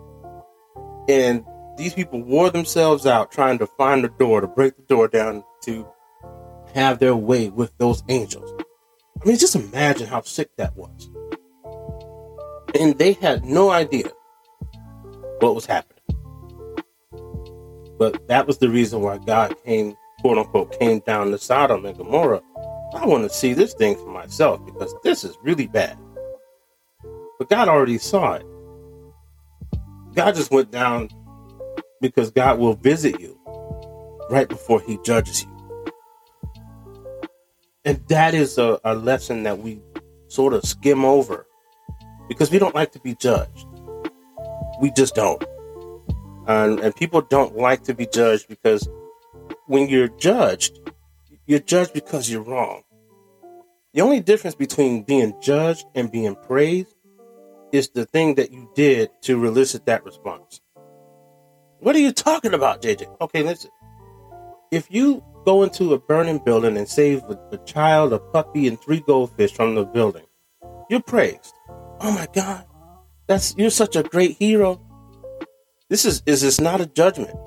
and 1.08 1.44
these 1.80 1.94
people 1.94 2.22
wore 2.22 2.50
themselves 2.50 3.06
out 3.06 3.32
trying 3.32 3.58
to 3.58 3.66
find 3.66 4.04
the 4.04 4.08
door 4.08 4.42
to 4.42 4.46
break 4.46 4.76
the 4.76 4.82
door 4.82 5.08
down 5.08 5.42
to 5.62 5.88
have 6.74 6.98
their 6.98 7.16
way 7.16 7.48
with 7.48 7.72
those 7.78 8.02
angels. 8.10 8.62
I 9.22 9.26
mean, 9.26 9.38
just 9.38 9.56
imagine 9.56 10.06
how 10.06 10.20
sick 10.20 10.50
that 10.56 10.76
was. 10.76 11.10
And 12.78 12.98
they 12.98 13.14
had 13.14 13.46
no 13.46 13.70
idea 13.70 14.10
what 15.38 15.54
was 15.54 15.64
happening. 15.64 15.96
But 17.98 18.28
that 18.28 18.46
was 18.46 18.58
the 18.58 18.68
reason 18.68 19.00
why 19.00 19.16
God 19.16 19.54
came, 19.64 19.96
quote 20.20 20.36
unquote, 20.36 20.78
came 20.78 20.98
down 21.00 21.30
to 21.30 21.38
Sodom 21.38 21.86
and 21.86 21.96
Gomorrah. 21.96 22.42
I 22.94 23.06
want 23.06 23.24
to 23.24 23.30
see 23.30 23.54
this 23.54 23.72
thing 23.72 23.96
for 23.96 24.10
myself 24.10 24.62
because 24.66 24.94
this 25.02 25.24
is 25.24 25.34
really 25.42 25.66
bad. 25.66 25.96
But 27.38 27.48
God 27.48 27.68
already 27.68 27.96
saw 27.96 28.34
it. 28.34 28.44
God 30.14 30.34
just 30.34 30.50
went 30.50 30.70
down 30.70 31.08
because 32.00 32.30
God 32.30 32.58
will 32.58 32.74
visit 32.74 33.20
you 33.20 33.38
right 34.30 34.48
before 34.48 34.80
he 34.80 34.98
judges 35.04 35.44
you. 35.44 35.94
And 37.84 38.06
that 38.08 38.34
is 38.34 38.58
a, 38.58 38.78
a 38.84 38.94
lesson 38.94 39.42
that 39.44 39.58
we 39.58 39.80
sort 40.28 40.54
of 40.54 40.64
skim 40.64 41.04
over 41.04 41.46
because 42.28 42.50
we 42.50 42.58
don't 42.58 42.74
like 42.74 42.92
to 42.92 43.00
be 43.00 43.14
judged. 43.14 43.66
We 44.80 44.90
just 44.92 45.14
don't. 45.14 45.42
And, 46.46 46.80
and 46.80 46.94
people 46.94 47.22
don't 47.22 47.56
like 47.56 47.84
to 47.84 47.94
be 47.94 48.06
judged 48.06 48.48
because 48.48 48.88
when 49.66 49.88
you're 49.88 50.08
judged, 50.08 50.78
you're 51.46 51.58
judged 51.58 51.92
because 51.92 52.30
you're 52.30 52.42
wrong. 52.42 52.82
The 53.92 54.02
only 54.02 54.20
difference 54.20 54.54
between 54.54 55.02
being 55.02 55.34
judged 55.40 55.84
and 55.94 56.12
being 56.12 56.36
praised 56.36 56.94
is 57.72 57.88
the 57.90 58.04
thing 58.04 58.36
that 58.36 58.52
you 58.52 58.70
did 58.74 59.10
to 59.22 59.44
elicit 59.44 59.86
that 59.86 60.04
response. 60.04 60.60
What 61.80 61.96
are 61.96 62.00
you 62.00 62.12
talking 62.12 62.52
about, 62.52 62.82
JJ? 62.82 63.20
Okay, 63.22 63.42
listen. 63.42 63.70
If 64.70 64.86
you 64.90 65.24
go 65.46 65.62
into 65.62 65.94
a 65.94 65.98
burning 65.98 66.38
building 66.38 66.76
and 66.76 66.86
save 66.86 67.22
a, 67.24 67.40
a 67.52 67.58
child, 67.64 68.12
a 68.12 68.18
puppy, 68.18 68.68
and 68.68 68.78
three 68.78 69.00
goldfish 69.00 69.52
from 69.52 69.74
the 69.74 69.84
building, 69.84 70.26
you're 70.90 71.00
praised. 71.00 71.54
Oh 72.00 72.12
my 72.12 72.28
God, 72.34 72.66
that's 73.26 73.54
you're 73.56 73.70
such 73.70 73.96
a 73.96 74.02
great 74.02 74.36
hero. 74.36 74.78
This 75.88 76.04
is 76.04 76.22
is 76.26 76.42
this 76.42 76.60
not 76.60 76.82
a 76.82 76.86
judgment? 76.86 77.38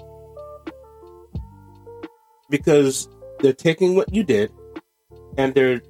Because 2.49 3.07
they're 3.39 3.53
taking 3.53 3.95
what 3.95 4.11
you 4.13 4.23
did 4.23 4.51
and 5.37 5.53
they're 5.53 5.81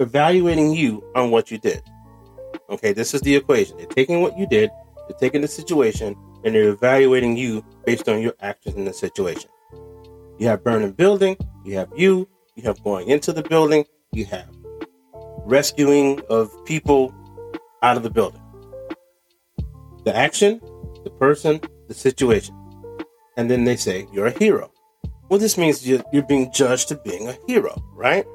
evaluating 0.00 0.74
you 0.74 1.04
on 1.14 1.30
what 1.30 1.52
you 1.52 1.58
did. 1.58 1.82
Okay, 2.68 2.92
this 2.92 3.14
is 3.14 3.20
the 3.20 3.36
equation. 3.36 3.76
They're 3.76 3.86
taking 3.86 4.22
what 4.22 4.36
you 4.36 4.46
did 4.46 4.70
They're 5.08 5.18
taking 5.18 5.40
the 5.42 5.48
situation 5.48 6.16
and 6.44 6.54
they're 6.54 6.70
evaluating 6.70 7.36
you 7.36 7.64
based 7.84 8.08
on 8.08 8.20
your 8.20 8.34
actions 8.40 8.76
in 8.76 8.84
the 8.84 8.92
situation. 8.92 9.50
You 10.38 10.48
have 10.48 10.64
burning 10.64 10.92
building, 10.92 11.36
you 11.64 11.76
have 11.76 11.90
you, 11.96 12.28
you 12.56 12.62
have 12.64 12.82
going 12.82 13.08
into 13.08 13.32
the 13.32 13.42
building, 13.42 13.84
you 14.12 14.24
have 14.26 14.48
rescuing 15.44 16.20
of 16.28 16.52
people 16.64 17.14
out 17.82 17.96
of 17.96 18.02
the 18.02 18.10
building. 18.10 18.40
The 20.04 20.14
action, 20.16 20.60
the 21.04 21.10
person, 21.10 21.60
the 21.88 21.94
situation. 21.94 22.56
And 23.36 23.50
then 23.50 23.64
they 23.64 23.76
say, 23.76 24.06
you're 24.12 24.26
a 24.26 24.38
hero. 24.38 24.72
Well, 25.28 25.38
this 25.38 25.56
means 25.56 25.88
you're, 25.88 26.02
being 26.28 26.52
judged 26.52 26.88
to 26.88 26.96
being 26.96 27.28
a 27.28 27.36
hero, 27.46 27.82
right? 27.94 28.26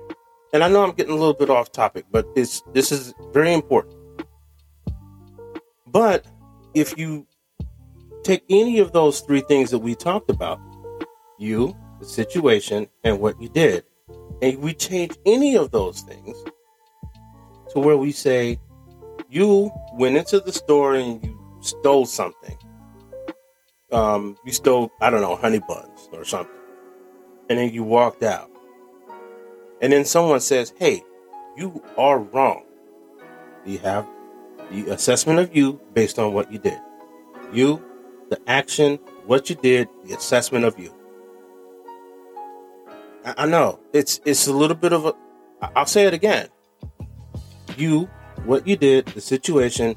And 0.54 0.64
I 0.64 0.68
know 0.68 0.84
I'm 0.84 0.94
getting 0.94 1.14
a 1.14 1.18
little 1.18 1.34
bit 1.34 1.50
off 1.50 1.72
topic, 1.72 2.06
but 2.10 2.34
this 2.34 2.64
this 2.74 2.92
is 2.92 3.14
very 3.34 3.54
important. 3.54 3.96
But 5.86 6.26
if 6.74 6.98
you 6.98 7.28
take 8.28 8.44
any 8.50 8.80
of 8.80 8.92
those 8.92 9.22
three 9.22 9.40
things 9.40 9.72
that 9.72 9.80
we 9.80 9.96
talked 9.96 10.30
about, 10.30 10.60
you, 11.38 11.74
the 12.00 12.06
situation, 12.06 12.88
and 13.06 13.22
what 13.22 13.42
you 13.42 13.48
did, 13.48 13.86
and 14.42 14.60
we 14.60 14.74
change 14.74 15.18
any 15.26 15.56
of 15.56 15.72
those 15.72 16.02
things 16.02 16.36
to 17.70 17.80
where 17.80 17.96
we 17.96 18.12
say, 18.12 18.60
you 19.30 19.72
went 19.94 20.18
into 20.18 20.42
the 20.42 20.52
store 20.52 20.96
and 20.96 21.24
you 21.24 21.40
stole 21.62 22.06
something. 22.06 22.58
Um, 23.94 24.38
you 24.46 24.52
stole, 24.52 24.92
I 25.00 25.10
don't 25.10 25.22
know, 25.22 25.38
honey 25.38 25.62
buns 25.66 26.10
or 26.12 26.26
something. 26.26 26.54
And 27.50 27.58
then 27.58 27.74
you 27.74 27.84
walked 27.84 28.24
out. 28.24 28.52
And 29.82 29.94
then 29.94 30.04
someone 30.04 30.42
says, 30.42 30.74
hey, 30.78 31.02
you 31.56 31.82
are 31.98 32.20
wrong. 32.20 32.66
You 33.66 33.78
have 33.80 34.06
the 34.70 34.90
assessment 34.92 35.40
of 35.40 35.56
you 35.56 35.80
based 35.94 36.20
on 36.20 36.34
what 36.34 36.52
you 36.52 36.60
did. 36.60 36.80
You, 37.54 37.82
the 38.30 38.40
action, 38.48 39.00
what 39.26 39.50
you 39.50 39.56
did, 39.56 39.88
the 40.06 40.16
assessment 40.16 40.66
of 40.66 40.78
you. 40.80 40.94
I, 43.26 43.34
I 43.38 43.46
know 43.46 43.80
it's 43.94 44.20
it's 44.26 44.48
a 44.48 44.54
little 44.54 44.78
bit 44.78 44.94
of 44.94 45.06
a. 45.06 45.14
I'll 45.76 45.86
say 45.86 46.06
it 46.06 46.14
again. 46.14 46.50
You, 47.78 48.10
what 48.46 48.68
you 48.68 48.76
did, 48.76 49.06
the 49.08 49.22
situation, 49.22 49.96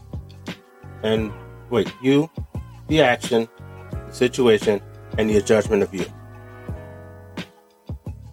and 1.03 1.33
wait, 1.71 1.93
you, 2.03 2.31
the 2.89 3.03
action, 3.03 3.49
the 3.91 4.13
situation, 4.13 4.83
and 5.19 5.31
the 5.31 5.41
judgment 5.41 5.83
of 5.83 5.95
you. 5.95 6.07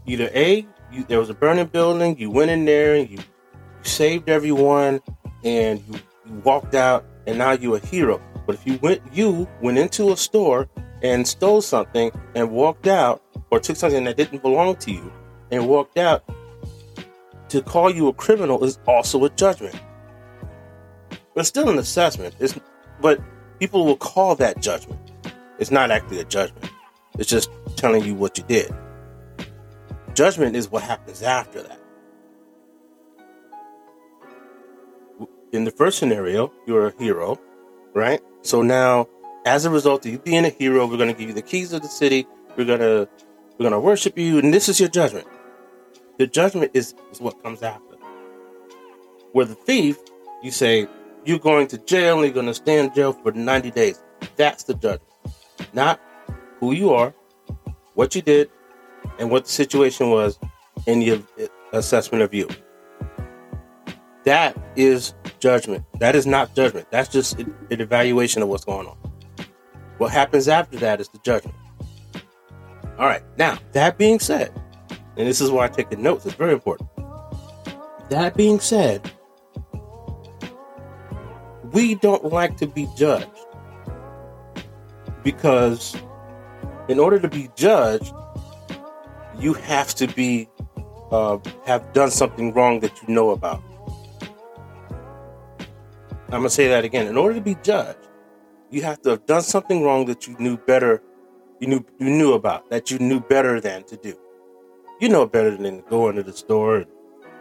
Either 0.05 0.29
A, 0.33 0.65
you, 0.91 1.03
there 1.05 1.19
was 1.19 1.29
a 1.29 1.33
burning 1.33 1.67
building, 1.67 2.17
you 2.17 2.29
went 2.29 2.49
in 2.49 2.65
there 2.65 2.95
and 2.95 3.09
you, 3.09 3.17
you 3.17 3.23
saved 3.83 4.29
everyone, 4.29 5.01
and 5.43 5.83
you, 5.87 5.99
you 6.25 6.33
walked 6.43 6.75
out, 6.75 7.05
and 7.25 7.37
now 7.37 7.51
you're 7.51 7.77
a 7.77 7.85
hero. 7.85 8.21
But 8.47 8.55
if 8.55 8.65
you 8.65 8.79
went, 8.81 9.01
you 9.13 9.47
went 9.61 9.77
into 9.77 10.11
a 10.11 10.17
store 10.17 10.67
and 11.03 11.27
stole 11.27 11.61
something 11.61 12.11
and 12.33 12.49
walked 12.49 12.87
out, 12.87 13.21
or 13.51 13.59
took 13.59 13.75
something 13.75 14.05
that 14.05 14.17
didn't 14.17 14.41
belong 14.41 14.77
to 14.77 14.91
you 14.91 15.11
and 15.51 15.67
walked 15.67 15.97
out, 15.97 16.23
to 17.49 17.61
call 17.61 17.93
you 17.93 18.07
a 18.07 18.13
criminal 18.13 18.63
is 18.63 18.79
also 18.87 19.23
a 19.25 19.29
judgment. 19.29 19.79
But 21.09 21.41
it's 21.41 21.49
still 21.49 21.69
an 21.69 21.77
assessment. 21.77 22.35
It's, 22.39 22.57
but 22.99 23.21
people 23.59 23.85
will 23.85 23.97
call 23.97 24.35
that 24.35 24.61
judgment. 24.61 24.99
It's 25.59 25.69
not 25.69 25.91
actually 25.91 26.19
a 26.19 26.25
judgment. 26.25 26.71
It's 27.19 27.29
just 27.29 27.49
telling 27.75 28.03
you 28.03 28.15
what 28.15 28.37
you 28.37 28.43
did. 28.45 28.73
Judgment 30.13 30.55
is 30.55 30.71
what 30.71 30.83
happens 30.83 31.21
after 31.21 31.61
that. 31.61 31.79
In 35.51 35.63
the 35.63 35.71
first 35.71 35.99
scenario, 35.99 36.51
you're 36.65 36.87
a 36.87 36.93
hero, 36.97 37.39
right? 37.97 38.21
So 38.43 38.61
now, 38.61 39.07
as 39.45 39.65
a 39.65 39.69
result 39.69 40.05
of 40.05 40.11
you 40.11 40.19
being 40.19 40.45
a 40.45 40.49
hero, 40.49 40.87
we're 40.87 40.97
going 40.97 41.11
to 41.11 41.17
give 41.17 41.29
you 41.29 41.35
the 41.35 41.41
keys 41.41 41.73
of 41.73 41.81
the 41.81 41.87
city. 41.87 42.27
We're 42.55 42.65
going 42.65 42.79
to 42.79 43.09
we're 43.57 43.63
going 43.63 43.73
to 43.73 43.79
worship 43.79 44.17
you, 44.17 44.37
and 44.37 44.53
this 44.53 44.69
is 44.69 44.79
your 44.79 44.89
judgment. 44.89 45.27
The 46.19 46.27
judgment 46.27 46.71
is, 46.75 46.93
is 47.11 47.19
what 47.19 47.41
comes 47.41 47.63
after. 47.63 47.95
Where 49.31 49.45
the 49.45 49.55
thief, 49.55 49.97
you 50.43 50.51
say, 50.51 50.87
you're 51.25 51.39
going 51.39 51.67
to 51.69 51.77
jail 51.79 52.17
and 52.17 52.25
you're 52.25 52.33
going 52.33 52.45
to 52.45 52.53
stay 52.53 52.79
in 52.79 52.93
jail 52.93 53.13
for 53.13 53.31
90 53.31 53.71
days. 53.71 54.01
That's 54.35 54.63
the 54.63 54.75
judgment. 54.75 55.11
Not 55.73 55.99
who 56.59 56.71
you 56.73 56.93
are, 56.93 57.15
what 57.95 58.15
you 58.15 58.21
did, 58.21 58.51
and 59.17 59.31
what 59.31 59.45
the 59.45 59.51
situation 59.51 60.11
was 60.11 60.37
in 60.85 60.99
the 60.99 61.13
uh, 61.13 61.47
assessment 61.73 62.23
of 62.23 62.33
you. 62.33 62.47
That 64.27 64.57
is 64.75 65.13
judgment. 65.39 65.85
That 66.01 66.13
is 66.13 66.27
not 66.27 66.53
judgment. 66.53 66.91
That's 66.91 67.07
just 67.07 67.39
an 67.39 67.55
evaluation 67.69 68.41
of 68.41 68.49
what's 68.49 68.65
going 68.65 68.85
on. 68.85 68.97
What 69.99 70.11
happens 70.11 70.49
after 70.49 70.75
that 70.79 70.99
is 70.99 71.07
the 71.07 71.19
judgment. 71.19 71.55
All 72.99 73.05
right. 73.05 73.23
Now, 73.37 73.57
that 73.71 73.97
being 73.97 74.19
said, 74.19 74.51
and 75.15 75.25
this 75.25 75.39
is 75.39 75.49
why 75.49 75.63
I 75.63 75.67
take 75.69 75.89
the 75.89 75.95
notes, 75.95 76.25
it's 76.25 76.35
very 76.35 76.51
important. 76.51 76.89
That 78.09 78.35
being 78.35 78.59
said, 78.59 79.09
we 81.71 81.95
don't 81.95 82.25
like 82.25 82.57
to 82.57 82.67
be 82.67 82.89
judged 82.97 83.31
because 85.23 85.95
in 86.89 86.99
order 86.99 87.17
to 87.17 87.29
be 87.29 87.49
judged, 87.55 88.13
you 89.39 89.53
have 89.53 89.95
to 89.95 90.05
be 90.05 90.49
uh, 91.11 91.37
have 91.65 91.93
done 91.93 92.11
something 92.11 92.53
wrong 92.53 92.81
that 92.81 92.91
you 93.01 93.13
know 93.13 93.29
about. 93.29 93.63
I'm 96.27 96.39
gonna 96.39 96.49
say 96.49 96.67
that 96.67 96.83
again. 96.83 97.07
In 97.07 97.17
order 97.17 97.35
to 97.35 97.41
be 97.41 97.55
judged, 97.63 97.99
you 98.69 98.81
have 98.81 99.01
to 99.03 99.11
have 99.11 99.25
done 99.25 99.41
something 99.41 99.81
wrong 99.81 100.05
that 100.07 100.27
you 100.27 100.35
knew 100.39 100.57
better, 100.57 101.01
you 101.61 101.67
knew 101.67 101.85
you 101.99 102.09
knew 102.09 102.33
about, 102.33 102.69
that 102.69 102.91
you 102.91 102.99
knew 102.99 103.21
better 103.21 103.61
than 103.61 103.83
to 103.85 103.95
do. 103.95 104.13
You 104.99 105.07
know 105.07 105.25
better 105.25 105.51
than 105.55 105.83
to 105.83 105.89
go 105.89 106.09
into 106.09 106.23
the 106.23 106.33
store 106.33 106.77
and 106.77 106.87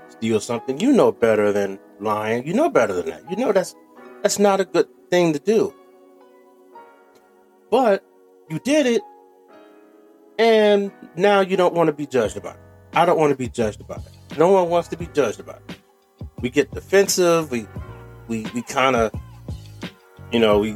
steal 0.08 0.38
something. 0.38 0.78
You 0.78 0.92
know 0.92 1.10
better 1.10 1.52
than 1.52 1.80
lying. 1.98 2.46
You 2.46 2.54
know 2.54 2.70
better 2.70 2.92
than 2.92 3.06
that. 3.06 3.28
You 3.28 3.36
know 3.36 3.50
that's 3.50 3.74
that's 4.22 4.38
not 4.38 4.60
a 4.60 4.64
good 4.64 4.86
thing 5.10 5.32
to 5.32 5.40
do. 5.40 5.74
But 7.70 8.04
you 8.48 8.60
did 8.60 8.86
it, 8.86 9.02
and 10.38 10.92
now 11.16 11.40
you 11.40 11.56
don't 11.56 11.74
want 11.74 11.88
to 11.88 11.92
be 11.92 12.06
judged 12.06 12.36
about 12.36 12.54
it. 12.54 12.62
I 12.92 13.04
don't 13.04 13.18
want 13.18 13.32
to 13.32 13.36
be 13.36 13.48
judged 13.48 13.80
about 13.80 13.98
it. 14.06 14.38
No 14.38 14.52
one 14.52 14.68
wants 14.68 14.88
to 14.88 14.96
be 14.96 15.06
judged 15.08 15.40
about 15.40 15.60
it. 15.68 15.76
We 16.40 16.50
get 16.50 16.70
defensive. 16.70 17.50
We 17.50 17.66
we 18.28 18.46
we 18.54 18.62
kind 18.62 18.96
of, 18.96 19.12
you 20.32 20.38
know, 20.38 20.58
we 20.58 20.70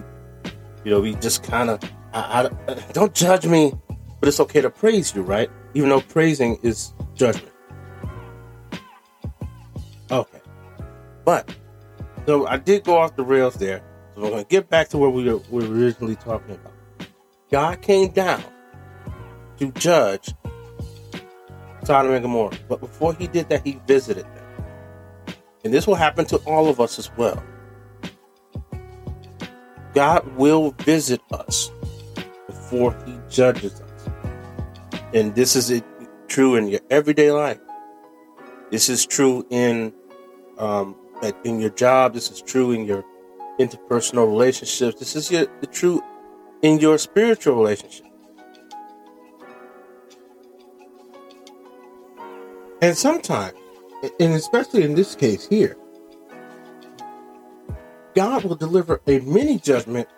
you 0.85 0.91
know 0.91 1.01
we 1.01 1.15
just 1.17 1.43
kind 1.43 1.71
of 1.71 1.81
I, 2.13 2.49
I, 2.69 2.75
don't 2.93 3.15
judge 3.15 3.47
me, 3.47 3.73
but 4.19 4.29
it's 4.29 4.41
okay 4.41 4.61
to 4.61 4.71
praise 4.71 5.15
you, 5.15 5.23
right? 5.23 5.51
Even 5.75 5.91
though 5.91 6.01
praising 6.01 6.59
is 6.63 6.93
judgment. 7.15 7.53
Okay, 10.11 10.41
but 11.25 11.55
so 12.27 12.47
I 12.47 12.57
did 12.57 12.85
go 12.85 12.99
off 12.99 13.17
the 13.17 13.25
rails 13.25 13.55
there. 13.55 13.83
So 14.15 14.23
going 14.23 14.45
to 14.45 14.49
get 14.49 14.69
back 14.69 14.89
to 14.89 14.99
where 14.99 15.11
we 15.11 15.25
were, 15.25 15.39
we 15.51 15.67
were 15.67 15.75
originally 15.75 16.17
talking 16.17 16.55
about. 16.55 16.73
God 17.51 17.81
came 17.81 18.11
down 18.11 18.43
to 19.59 19.71
judge 19.73 20.35
Sodom 21.85 22.13
and 22.13 22.23
Gomorrah. 22.23 22.57
But 22.69 22.81
before 22.81 23.15
he 23.15 23.27
did 23.27 23.49
that, 23.49 23.67
he 23.67 23.81
visited 23.87 24.25
them. 24.25 24.40
And 25.65 25.73
this 25.75 25.87
will 25.87 25.95
happen 25.95 26.25
to 26.27 26.37
all 26.39 26.69
of 26.69 26.81
us 26.81 26.99
as 26.99 27.11
well. 27.17 27.43
God 29.95 30.37
will 30.37 30.71
visit 30.81 31.21
us 31.33 31.71
before 32.47 32.97
he 33.05 33.19
judges 33.29 33.81
us. 33.81 34.09
And 35.13 35.35
this 35.35 35.57
is 35.57 35.71
it, 35.71 35.85
true 36.29 36.55
in 36.55 36.69
your 36.69 36.81
everyday 36.91 37.33
life. 37.33 37.59
This 38.71 38.89
is 38.89 39.05
true 39.05 39.45
in 39.51 39.93
um, 40.59 40.95
in 41.45 41.61
your 41.61 41.71
job. 41.71 42.15
This 42.15 42.31
is 42.31 42.41
true 42.41 42.71
in 42.71 42.85
your 42.85 43.05
interpersonal 43.59 44.29
relationships. 44.29 44.99
This 44.99 45.17
is 45.17 45.31
your, 45.31 45.47
the 45.61 45.67
true 45.67 46.03
in 46.63 46.79
your 46.79 46.97
spiritual 46.99 47.57
relationship. 47.57 48.07
And 52.81 52.97
sometimes, 52.97 53.59
and 54.03 54.35
especially 54.35 54.83
in 54.83 54.95
this 54.95 55.15
case 55.15 55.47
here, 55.47 55.77
God 58.15 58.45
will 58.45 58.57
deliver 58.57 59.01
a 59.07 59.21
mini 59.21 59.59
judgment 59.59 60.09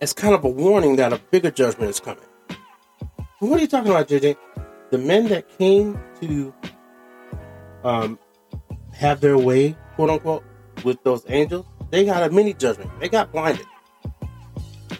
as 0.00 0.12
kind 0.12 0.34
of 0.34 0.44
a 0.44 0.48
warning 0.48 0.96
that 0.96 1.12
a 1.12 1.18
bigger 1.30 1.50
judgment 1.50 1.90
is 1.90 2.00
coming. 2.00 2.24
What 3.38 3.58
are 3.58 3.62
you 3.62 3.68
talking 3.68 3.90
about, 3.90 4.08
JJ? 4.08 4.36
The 4.90 4.98
men 4.98 5.28
that 5.28 5.48
came 5.58 5.98
to 6.20 6.54
um, 7.84 8.18
have 8.92 9.20
their 9.20 9.38
way, 9.38 9.76
quote 9.94 10.10
unquote, 10.10 10.44
with 10.84 11.02
those 11.04 11.24
angels, 11.28 11.66
they 11.90 12.04
got 12.04 12.22
a 12.22 12.30
mini 12.30 12.54
judgment. 12.54 12.90
They 13.00 13.08
got 13.08 13.32
blinded. 13.32 13.66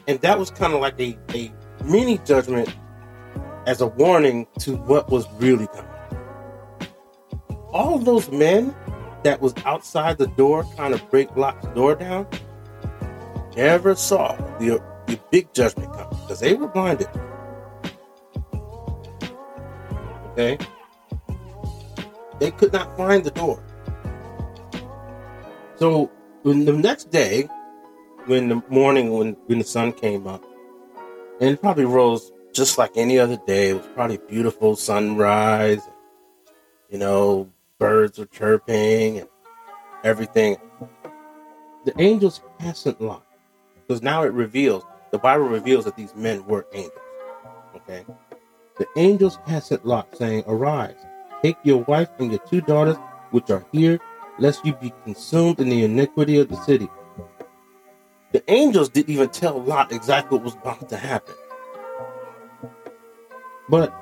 And 0.08 0.20
that 0.20 0.38
was 0.38 0.50
kind 0.50 0.72
of 0.72 0.80
like 0.80 0.98
a, 0.98 1.18
a 1.34 1.52
mini 1.84 2.18
judgment 2.18 2.74
as 3.66 3.80
a 3.80 3.86
warning 3.86 4.46
to 4.60 4.76
what 4.76 5.10
was 5.10 5.26
really 5.34 5.66
coming. 5.68 5.89
All 7.72 7.94
of 7.94 8.04
those 8.04 8.30
men 8.30 8.74
that 9.22 9.40
was 9.40 9.54
outside 9.64 10.18
the 10.18 10.26
door 10.26 10.64
kind 10.76 10.94
of 10.94 11.10
break 11.10 11.34
lock 11.36 11.60
the 11.62 11.68
door 11.68 11.94
down, 11.94 12.26
never 13.56 13.94
saw 13.94 14.34
the, 14.58 14.82
the 15.06 15.18
big 15.30 15.52
judgment 15.52 15.92
come 15.92 16.08
because 16.10 16.40
they 16.40 16.54
were 16.54 16.68
blinded. 16.68 17.08
Okay? 20.32 20.58
They 22.38 22.50
could 22.50 22.72
not 22.72 22.96
find 22.96 23.22
the 23.22 23.30
door. 23.30 23.62
So 25.76 26.10
when 26.42 26.64
the 26.64 26.72
next 26.72 27.10
day, 27.10 27.48
when 28.26 28.48
the 28.48 28.62
morning 28.68 29.12
when, 29.12 29.32
when 29.46 29.58
the 29.58 29.64
sun 29.64 29.92
came 29.92 30.26
up, 30.26 30.44
and 31.40 31.50
it 31.50 31.60
probably 31.60 31.86
rose 31.86 32.30
just 32.52 32.78
like 32.78 32.92
any 32.96 33.18
other 33.18 33.38
day. 33.46 33.70
It 33.70 33.74
was 33.74 33.86
probably 33.94 34.18
beautiful 34.28 34.76
sunrise. 34.76 35.80
You 36.90 36.98
know, 36.98 37.50
birds 37.80 38.18
were 38.18 38.26
chirping 38.26 39.18
and 39.18 39.28
everything. 40.04 40.58
The 41.84 42.00
angels 42.00 42.42
passed 42.58 43.00
Lot 43.00 43.24
because 43.74 44.02
now 44.02 44.22
it 44.22 44.32
reveals 44.32 44.84
the 45.10 45.18
Bible 45.18 45.46
reveals 45.46 45.86
that 45.86 45.96
these 45.96 46.14
men 46.14 46.46
were 46.46 46.66
angels. 46.72 46.92
Okay, 47.74 48.04
the 48.78 48.86
angels 48.96 49.38
passed 49.46 49.84
Lot, 49.84 50.14
saying, 50.16 50.44
"Arise, 50.46 50.94
take 51.42 51.56
your 51.64 51.82
wife 51.84 52.10
and 52.18 52.30
your 52.30 52.40
two 52.40 52.60
daughters, 52.60 52.96
which 53.30 53.50
are 53.50 53.64
here, 53.72 53.98
lest 54.38 54.64
you 54.64 54.74
be 54.74 54.92
consumed 55.04 55.58
in 55.58 55.68
the 55.68 55.82
iniquity 55.82 56.38
of 56.38 56.48
the 56.48 56.56
city." 56.56 56.88
The 58.32 58.48
angels 58.48 58.90
didn't 58.90 59.12
even 59.12 59.30
tell 59.30 59.60
Lot 59.60 59.90
exactly 59.90 60.36
what 60.36 60.44
was 60.44 60.54
about 60.54 60.88
to 60.90 60.96
happen. 60.96 61.34
But 63.68 63.92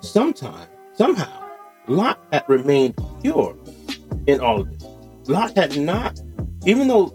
sometime, 0.00 0.68
somehow, 0.94 1.48
Lot 1.86 2.18
had 2.32 2.44
remained 2.48 2.96
pure 3.20 3.56
in 4.26 4.40
all 4.40 4.60
of 4.60 4.70
this. 4.70 4.88
Lot 5.28 5.56
had 5.56 5.78
not, 5.78 6.18
even 6.66 6.88
though 6.88 7.14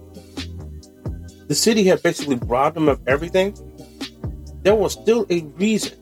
the 1.48 1.56
city 1.56 1.84
had 1.84 2.02
basically 2.04 2.36
robbed 2.36 2.78
him 2.78 2.88
of 2.88 3.02
everything, 3.08 3.56
there 4.62 4.76
was 4.76 4.94
still 4.94 5.26
a 5.30 5.42
reason 5.58 5.98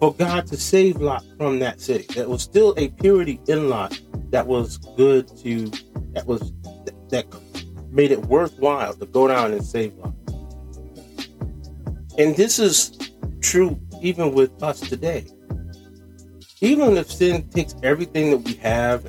for 0.00 0.14
God 0.14 0.46
to 0.48 0.56
save 0.56 0.96
Lot 0.96 1.24
from 1.38 1.58
that 1.60 1.80
city. 1.80 2.06
There 2.14 2.28
was 2.28 2.42
still 2.42 2.74
a 2.76 2.88
purity 2.88 3.40
in 3.48 3.68
Lot 3.68 4.00
that 4.30 4.46
was 4.46 4.78
good 4.96 5.28
to, 5.38 5.70
that 6.12 6.26
was, 6.26 6.52
that 7.08 7.26
made 7.90 8.10
it 8.10 8.20
worthwhile 8.26 8.94
to 8.94 9.06
go 9.06 9.28
down 9.28 9.52
and 9.52 9.64
save 9.64 9.94
Lot. 9.96 10.14
And 12.18 12.36
this 12.36 12.58
is 12.58 12.96
true 13.40 13.78
even 14.02 14.32
with 14.34 14.62
us 14.62 14.80
today. 14.80 15.26
Even 16.60 16.96
if 16.96 17.10
sin 17.10 17.48
takes 17.50 17.74
everything 17.82 18.30
that 18.30 18.38
we 18.38 18.54
have, 18.54 19.04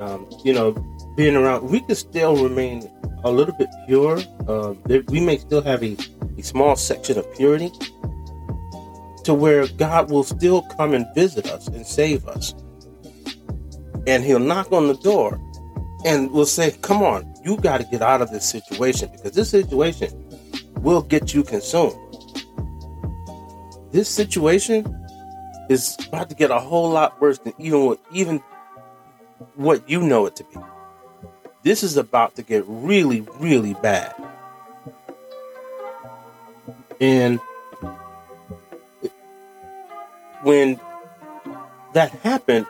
um, 0.00 0.28
you 0.44 0.52
know, 0.52 0.72
being 1.16 1.36
around, 1.36 1.68
we 1.68 1.80
can 1.80 1.94
still 1.94 2.36
remain 2.36 2.90
a 3.24 3.30
little 3.30 3.54
bit 3.54 3.68
pure. 3.86 4.20
Uh, 4.48 4.74
we 5.08 5.20
may 5.20 5.38
still 5.38 5.62
have 5.62 5.82
a, 5.84 5.96
a 6.38 6.42
small 6.42 6.74
section 6.74 7.18
of 7.18 7.34
purity 7.34 7.70
to 9.24 9.32
where 9.32 9.68
God 9.68 10.10
will 10.10 10.24
still 10.24 10.62
come 10.62 10.94
and 10.94 11.06
visit 11.14 11.46
us 11.48 11.68
and 11.68 11.86
save 11.86 12.26
us. 12.26 12.54
And 14.08 14.24
he'll 14.24 14.40
knock 14.40 14.72
on 14.72 14.88
the 14.88 14.96
door 14.96 15.40
and 16.04 16.32
will 16.32 16.46
say, 16.46 16.72
Come 16.82 17.02
on, 17.02 17.32
you 17.44 17.56
got 17.58 17.78
to 17.78 17.84
get 17.84 18.02
out 18.02 18.22
of 18.22 18.30
this 18.32 18.44
situation 18.44 19.08
because 19.12 19.32
this 19.32 19.50
situation 19.50 20.10
will 20.82 21.02
get 21.02 21.32
you 21.32 21.44
consumed 21.44 21.96
this 23.92 24.08
situation 24.08 25.01
is 25.72 25.96
about 26.06 26.28
to 26.28 26.36
get 26.36 26.50
a 26.50 26.58
whole 26.58 26.90
lot 26.90 27.20
worse 27.20 27.38
than 27.38 27.54
even 27.58 27.80
what 27.80 28.00
even 28.12 28.38
what 29.56 29.88
you 29.88 30.02
know 30.02 30.26
it 30.26 30.36
to 30.36 30.44
be. 30.44 30.56
This 31.62 31.82
is 31.82 31.96
about 31.96 32.36
to 32.36 32.42
get 32.42 32.64
really, 32.66 33.20
really 33.38 33.74
bad. 33.74 34.14
And 37.00 37.40
when 40.42 40.78
that 41.94 42.10
happened, 42.10 42.66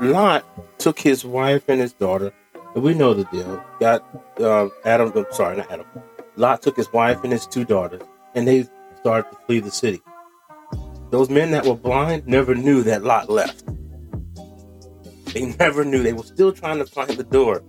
Lot 0.00 0.44
took 0.78 0.98
his 0.98 1.24
wife 1.24 1.68
and 1.68 1.80
his 1.80 1.92
daughter, 1.92 2.32
and 2.74 2.82
we 2.82 2.94
know 2.94 3.14
the 3.14 3.24
deal. 3.24 3.64
Got 3.80 4.04
um, 4.40 4.72
Adam, 4.84 5.12
I'm 5.14 5.26
sorry, 5.32 5.56
not 5.56 5.70
Adam. 5.70 5.86
Lot 6.36 6.62
took 6.62 6.76
his 6.76 6.92
wife 6.92 7.22
and 7.24 7.32
his 7.32 7.46
two 7.46 7.64
daughters, 7.64 8.02
and 8.34 8.46
they 8.46 8.68
started 9.00 9.30
to 9.30 9.36
flee 9.46 9.60
the 9.60 9.70
city. 9.70 10.02
Those 11.12 11.28
men 11.28 11.50
that 11.50 11.66
were 11.66 11.76
blind 11.76 12.26
never 12.26 12.54
knew 12.54 12.82
that 12.84 13.04
Lot 13.04 13.28
left. 13.28 13.66
They 15.34 15.54
never 15.60 15.84
knew. 15.84 16.02
They 16.02 16.14
were 16.14 16.22
still 16.22 16.52
trying 16.52 16.78
to 16.78 16.86
find 16.86 17.10
the 17.10 17.22
door. 17.22 17.62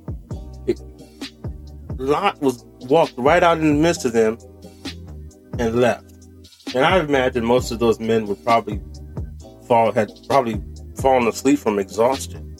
It, 0.65 0.79
Lot 1.99 2.41
was 2.41 2.63
walked 2.87 3.15
right 3.17 3.43
out 3.43 3.57
in 3.57 3.67
the 3.67 3.81
midst 3.81 4.05
of 4.05 4.13
them 4.13 4.37
and 5.59 5.75
left. 5.75 6.09
And 6.73 6.85
I 6.85 6.99
imagine 7.01 7.43
most 7.43 7.69
of 7.71 7.79
those 7.79 7.99
men 7.99 8.27
would 8.27 8.41
probably 8.45 8.81
fall 9.67 9.91
had 9.91 10.09
probably 10.29 10.63
fallen 10.95 11.27
asleep 11.27 11.59
from 11.59 11.79
exhaustion. 11.79 12.55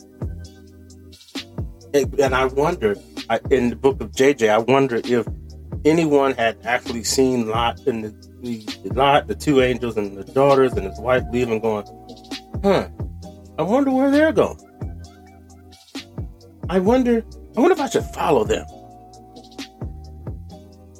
And, 1.94 2.20
and 2.20 2.34
I 2.34 2.44
wonder, 2.44 2.94
I, 3.30 3.40
in 3.50 3.70
the 3.70 3.76
book 3.76 4.02
of 4.02 4.10
JJ, 4.12 4.50
I 4.50 4.58
wonder 4.58 5.00
if 5.02 5.26
anyone 5.86 6.34
had 6.34 6.58
actually 6.62 7.04
seen 7.04 7.48
Lot 7.48 7.80
in 7.86 8.02
the, 8.02 8.33
the 8.44 8.90
Lot, 8.94 9.26
the 9.26 9.34
two 9.34 9.60
angels 9.60 9.96
and 9.96 10.16
the 10.16 10.24
daughters 10.32 10.72
and 10.74 10.86
his 10.86 10.98
wife 11.00 11.24
leaving, 11.32 11.60
going, 11.60 11.86
huh? 12.62 12.88
I 13.58 13.62
wonder 13.62 13.90
where 13.90 14.10
they're 14.10 14.32
going. 14.32 14.58
I 16.68 16.78
wonder. 16.78 17.24
I 17.56 17.60
wonder 17.60 17.74
if 17.74 17.80
I 17.80 17.88
should 17.88 18.04
follow 18.04 18.44
them. 18.44 18.66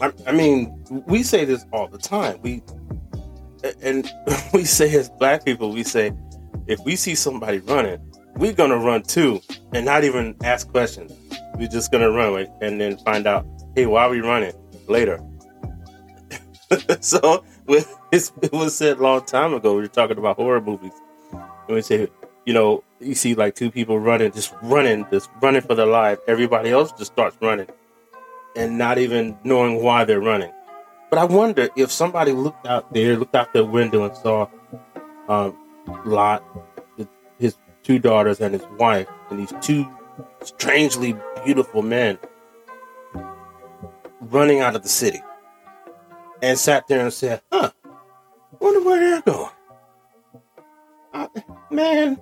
I, 0.00 0.12
I 0.26 0.32
mean, 0.32 0.84
we 1.06 1.22
say 1.22 1.44
this 1.44 1.64
all 1.72 1.88
the 1.88 1.98
time. 1.98 2.38
We 2.42 2.62
and 3.82 4.10
we 4.52 4.64
say 4.64 4.94
as 4.96 5.10
black 5.10 5.44
people, 5.44 5.70
we 5.70 5.82
say 5.84 6.12
if 6.66 6.80
we 6.80 6.96
see 6.96 7.14
somebody 7.14 7.58
running, 7.58 7.98
we're 8.36 8.52
gonna 8.52 8.78
run 8.78 9.02
too, 9.02 9.40
and 9.72 9.84
not 9.84 10.04
even 10.04 10.36
ask 10.44 10.68
questions. 10.68 11.12
We're 11.54 11.68
just 11.68 11.90
gonna 11.92 12.10
run 12.10 12.46
and 12.60 12.80
then 12.80 12.98
find 12.98 13.26
out, 13.26 13.46
hey, 13.74 13.86
why 13.86 14.04
are 14.04 14.10
we 14.10 14.20
running? 14.20 14.52
later. 14.88 15.18
so 17.00 17.44
it 17.68 18.52
was 18.52 18.76
said 18.76 18.98
a 18.98 19.02
long 19.02 19.24
time 19.24 19.54
ago. 19.54 19.74
We 19.74 19.82
were 19.82 19.88
talking 19.88 20.18
about 20.18 20.36
horror 20.36 20.60
movies, 20.60 20.92
and 21.32 21.76
we 21.76 21.82
say, 21.82 22.08
you 22.46 22.54
know, 22.54 22.84
you 23.00 23.14
see 23.14 23.34
like 23.34 23.54
two 23.54 23.70
people 23.70 23.98
running, 23.98 24.32
just 24.32 24.54
running, 24.62 25.06
just 25.10 25.30
running 25.40 25.62
for 25.62 25.74
their 25.74 25.86
life. 25.86 26.18
Everybody 26.26 26.70
else 26.70 26.92
just 26.92 27.12
starts 27.12 27.36
running, 27.40 27.68
and 28.56 28.78
not 28.78 28.98
even 28.98 29.38
knowing 29.44 29.82
why 29.82 30.04
they're 30.04 30.20
running. 30.20 30.52
But 31.10 31.18
I 31.18 31.24
wonder 31.24 31.68
if 31.76 31.92
somebody 31.92 32.32
looked 32.32 32.66
out 32.66 32.92
there, 32.92 33.16
looked 33.16 33.34
out 33.34 33.52
their 33.52 33.64
window, 33.64 34.04
and 34.04 34.16
saw 34.16 34.48
um, 35.28 35.56
Lot, 36.04 36.42
his 37.38 37.56
two 37.82 37.98
daughters, 37.98 38.40
and 38.40 38.54
his 38.54 38.66
wife, 38.78 39.08
and 39.30 39.38
these 39.38 39.52
two 39.60 39.86
strangely 40.42 41.16
beautiful 41.44 41.82
men 41.82 42.18
running 44.20 44.60
out 44.60 44.74
of 44.74 44.82
the 44.82 44.88
city 44.88 45.20
and 46.42 46.58
sat 46.58 46.86
there 46.88 47.00
and 47.00 47.12
said, 47.12 47.40
huh, 47.50 47.70
wonder 48.60 48.80
where 48.82 49.00
they're 49.00 49.22
going. 49.22 49.50
Uh, 51.12 51.28
man, 51.70 52.20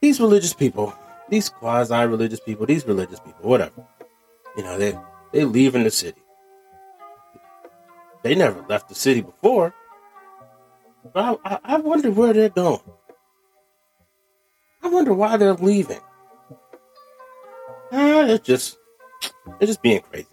these 0.00 0.20
religious 0.20 0.54
people, 0.54 0.92
these 1.28 1.48
quasi 1.48 1.94
religious 1.94 2.40
people, 2.40 2.66
these 2.66 2.86
religious 2.86 3.20
people, 3.20 3.48
whatever, 3.48 3.86
you 4.56 4.62
know, 4.62 4.78
they, 4.78 4.98
they 5.32 5.44
leaving 5.44 5.84
the 5.84 5.90
city. 5.90 6.20
They 8.22 8.34
never 8.34 8.64
left 8.68 8.88
the 8.88 8.94
city 8.94 9.22
before. 9.22 9.74
But 11.14 11.40
I, 11.44 11.54
I, 11.54 11.58
I 11.64 11.76
wonder 11.78 12.10
where 12.10 12.32
they're 12.32 12.48
going. 12.50 12.80
I 14.82 14.88
wonder 14.88 15.14
why 15.14 15.36
they're 15.36 15.54
leaving. 15.54 16.00
Ah, 17.92 18.26
it's 18.26 18.46
just, 18.46 18.78
it's 19.60 19.70
just 19.70 19.82
being 19.82 20.00
crazy. 20.00 20.26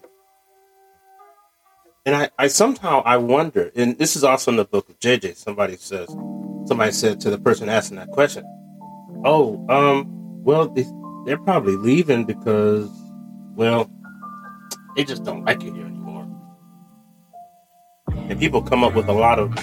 And 2.08 2.16
I, 2.16 2.30
I 2.40 2.48
somehow 2.48 3.02
I 3.04 3.18
wonder, 3.18 3.70
and 3.76 3.98
this 3.98 4.16
is 4.16 4.24
also 4.24 4.50
in 4.50 4.56
the 4.56 4.64
book 4.64 4.88
of 4.88 4.98
JJ. 4.98 5.36
Somebody 5.36 5.76
says, 5.76 6.08
somebody 6.66 6.94
said 6.94 7.20
to 7.20 7.30
the 7.30 7.38
person 7.38 7.68
asking 7.68 7.98
that 7.98 8.12
question, 8.12 8.46
"Oh, 9.26 9.66
um, 9.68 10.06
well, 10.42 10.70
they, 10.70 10.86
they're 11.26 11.38
probably 11.38 11.76
leaving 11.76 12.24
because, 12.24 12.90
well, 13.56 13.92
they 14.96 15.04
just 15.04 15.26
don't 15.26 15.44
like 15.44 15.62
it 15.66 15.74
here 15.74 15.86
anymore." 15.86 16.26
And 18.08 18.40
people 18.40 18.62
come 18.62 18.86
up 18.86 18.94
with 18.94 19.10
a 19.10 19.14
lot 19.14 19.38
of 19.38 19.54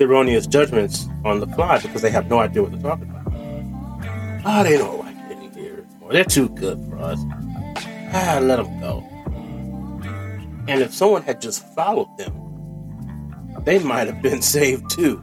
erroneous 0.00 0.46
judgments 0.46 1.08
on 1.24 1.40
the 1.40 1.48
fly 1.48 1.80
because 1.80 2.02
they 2.02 2.10
have 2.12 2.28
no 2.28 2.38
idea 2.38 2.62
what 2.62 2.70
they're 2.70 2.80
talking 2.80 3.10
about. 3.10 3.26
Oh, 4.44 4.62
they 4.62 4.78
don't 4.78 5.00
like 5.00 5.16
it 5.32 5.56
here 5.56 5.84
anymore. 5.90 6.12
They're 6.12 6.22
too 6.22 6.48
good 6.50 6.84
for 6.84 6.98
us. 6.98 7.18
Ah, 8.14 8.38
let 8.40 8.62
them 8.62 8.78
go. 8.78 9.15
And 10.68 10.82
if 10.82 10.92
someone 10.92 11.22
had 11.22 11.40
just 11.40 11.66
followed 11.74 12.16
them, 12.18 12.42
they 13.64 13.78
might 13.78 14.06
have 14.06 14.22
been 14.22 14.42
saved 14.56 14.90
too. 14.90 15.22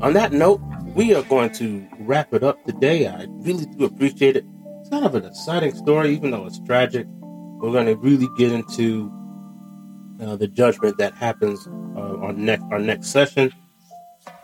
On 0.00 0.12
that 0.12 0.32
note, 0.32 0.60
we 0.94 1.14
are 1.14 1.22
going 1.22 1.50
to 1.54 1.86
wrap 2.00 2.34
it 2.34 2.42
up 2.42 2.62
today. 2.64 3.06
I 3.06 3.26
really 3.28 3.64
do 3.64 3.84
appreciate 3.84 4.36
it. 4.36 4.44
it's 4.80 4.90
kind 4.90 5.04
of 5.04 5.14
an 5.14 5.24
exciting 5.24 5.74
story, 5.74 6.12
even 6.12 6.30
though 6.30 6.46
it's 6.46 6.60
tragic. 6.60 7.06
We're 7.08 7.72
going 7.72 7.86
to 7.86 7.96
really 7.96 8.28
get 8.36 8.52
into 8.52 9.10
uh, 10.20 10.36
the 10.36 10.46
judgment 10.46 10.98
that 10.98 11.14
happens 11.14 11.66
uh, 11.96 12.16
on 12.20 12.44
next 12.44 12.64
our 12.70 12.78
next 12.78 13.08
session, 13.08 13.52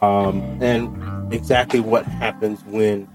um, 0.01 0.41
and 0.63 1.33
exactly 1.33 1.81
what 1.81 2.07
happens 2.07 2.65
when 2.65 3.09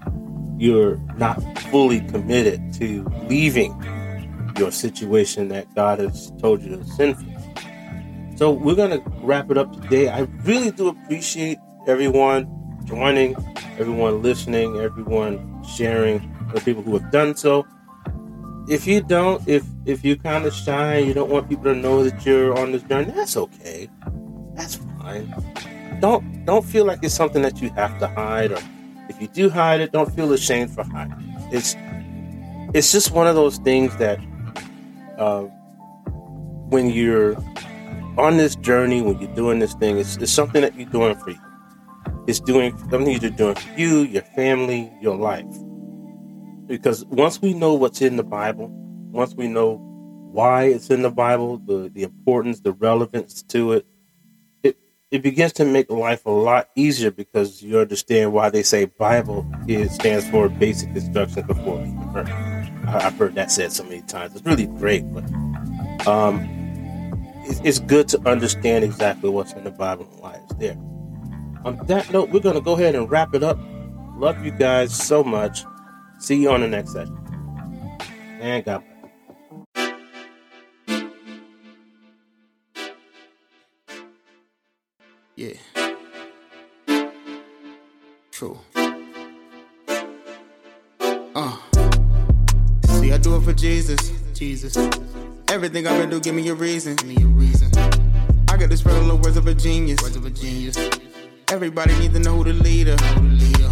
you're 0.58 0.96
not 1.16 1.42
fully 1.70 2.00
committed 2.02 2.72
to 2.74 3.04
leaving 3.28 3.72
your 4.58 4.70
situation 4.70 5.48
that 5.48 5.72
God 5.74 5.98
has 5.98 6.32
told 6.40 6.62
you 6.62 6.76
to 6.76 6.84
send 6.84 7.16
for. 7.16 8.36
So 8.36 8.50
we're 8.50 8.74
to 8.74 9.02
wrap 9.22 9.50
it 9.50 9.56
up 9.56 9.72
today. 9.80 10.08
I 10.08 10.20
really 10.44 10.70
do 10.70 10.88
appreciate 10.88 11.58
everyone 11.86 12.46
joining, 12.84 13.34
everyone 13.78 14.22
listening, 14.22 14.76
everyone 14.76 15.64
sharing, 15.64 16.32
the 16.54 16.60
people 16.60 16.82
who 16.82 16.98
have 16.98 17.10
done 17.10 17.36
so. 17.36 17.66
If 18.68 18.86
you 18.86 19.00
don't, 19.00 19.46
if 19.48 19.64
if 19.84 20.04
you're 20.04 20.16
kind 20.16 20.44
of 20.44 20.52
shy, 20.52 20.98
you 20.98 21.14
don't 21.14 21.30
want 21.30 21.48
people 21.48 21.64
to 21.64 21.74
know 21.74 22.02
that 22.02 22.26
you're 22.26 22.58
on 22.58 22.72
this 22.72 22.82
journey, 22.82 23.12
that's 23.12 23.36
okay. 23.36 23.88
That's 24.54 24.76
fine. 25.00 25.32
Don't 26.00 26.44
don't 26.44 26.64
feel 26.64 26.84
like 26.84 26.98
it's 27.02 27.14
something 27.14 27.42
that 27.42 27.62
you 27.62 27.70
have 27.70 27.98
to 28.00 28.08
hide, 28.08 28.52
or 28.52 28.58
if 29.08 29.20
you 29.20 29.28
do 29.28 29.48
hide 29.48 29.80
it, 29.80 29.92
don't 29.92 30.12
feel 30.12 30.32
ashamed 30.32 30.72
for 30.72 30.82
hiding. 30.84 31.16
It's 31.52 31.76
it's 32.74 32.90
just 32.90 33.12
one 33.12 33.26
of 33.26 33.36
those 33.36 33.58
things 33.58 33.96
that 33.96 34.18
uh, 35.18 35.42
when 36.68 36.90
you're 36.90 37.36
on 38.18 38.36
this 38.36 38.56
journey, 38.56 39.02
when 39.02 39.18
you're 39.18 39.34
doing 39.34 39.58
this 39.58 39.74
thing, 39.74 39.98
it's, 39.98 40.16
it's 40.16 40.32
something 40.32 40.62
that 40.62 40.74
you're 40.74 40.88
doing 40.88 41.14
for 41.16 41.30
you. 41.30 41.38
It's 42.26 42.40
doing 42.40 42.76
something 42.90 43.08
you're 43.08 43.30
doing 43.30 43.54
for 43.54 43.78
you, 43.78 43.98
your 44.00 44.22
family, 44.22 44.92
your 45.00 45.16
life. 45.16 45.46
Because 46.66 47.04
once 47.06 47.40
we 47.40 47.54
know 47.54 47.74
what's 47.74 48.02
in 48.02 48.16
the 48.16 48.24
Bible, 48.24 48.68
once 49.12 49.34
we 49.34 49.46
know 49.48 49.76
why 50.32 50.64
it's 50.64 50.90
in 50.90 51.02
the 51.02 51.10
Bible, 51.10 51.58
the, 51.58 51.90
the 51.94 52.02
importance, 52.02 52.60
the 52.60 52.72
relevance 52.72 53.42
to 53.44 53.72
it, 53.72 53.86
it 54.62 54.76
it 55.10 55.22
begins 55.22 55.52
to 55.54 55.64
make 55.64 55.90
life 55.90 56.26
a 56.26 56.30
lot 56.30 56.68
easier 56.74 57.12
because 57.12 57.62
you 57.62 57.78
understand 57.78 58.32
why 58.32 58.50
they 58.50 58.62
say 58.62 58.86
Bible 58.86 59.46
it 59.68 59.90
stands 59.90 60.28
for 60.28 60.48
basic 60.48 60.88
instructions 60.90 61.46
before 61.46 61.76
convert. 61.76 62.55
I've 62.86 63.16
heard 63.18 63.34
that 63.34 63.50
said 63.50 63.72
so 63.72 63.84
many 63.84 64.02
times. 64.02 64.36
It's 64.36 64.46
really 64.46 64.66
great, 64.66 65.04
but 65.12 65.24
um, 66.06 66.48
it's 67.44 67.78
good 67.80 68.08
to 68.08 68.20
understand 68.28 68.84
exactly 68.84 69.30
what's 69.30 69.52
in 69.52 69.64
the 69.64 69.70
Bible 69.70 70.08
and 70.10 70.20
why 70.20 70.40
it's 70.42 70.54
there. 70.54 70.76
On 71.64 71.78
that 71.86 72.10
note, 72.12 72.30
we're 72.30 72.40
going 72.40 72.54
to 72.54 72.60
go 72.60 72.74
ahead 72.74 72.94
and 72.94 73.10
wrap 73.10 73.34
it 73.34 73.42
up. 73.42 73.58
Love 74.16 74.44
you 74.44 74.52
guys 74.52 74.94
so 74.94 75.24
much. 75.24 75.64
See 76.18 76.36
you 76.36 76.50
on 76.50 76.60
the 76.60 76.68
next 76.68 76.92
session. 76.92 77.18
And 78.40 78.64
God 78.64 78.82
bless. 78.84 78.96
Yeah. 85.34 85.52
True. 88.30 88.58
Jesus. 93.56 94.12
Jesus. 94.34 94.76
Everything 95.48 95.86
I've 95.86 95.98
been 95.98 96.10
do, 96.10 96.20
give 96.20 96.34
me 96.34 96.46
a 96.48 96.54
reason. 96.54 96.94
Give 96.96 97.08
me 97.08 97.22
a 97.22 97.26
reason. 97.26 97.70
I 98.48 98.56
got 98.58 98.68
this 98.68 98.80
spread 98.80 99.02
the 99.02 99.16
words 99.16 99.36
of 99.36 99.46
a 99.46 99.54
genius. 99.54 100.02
Words 100.02 100.16
of 100.16 100.26
a 100.26 100.30
genius. 100.30 100.76
Everybody 101.48 101.98
need 101.98 102.12
to 102.12 102.18
know 102.18 102.36
who 102.36 102.44
the 102.44 102.52
leader. 102.52 102.96
Who 102.96 103.28
the 103.28 103.44
leader. 103.44 103.70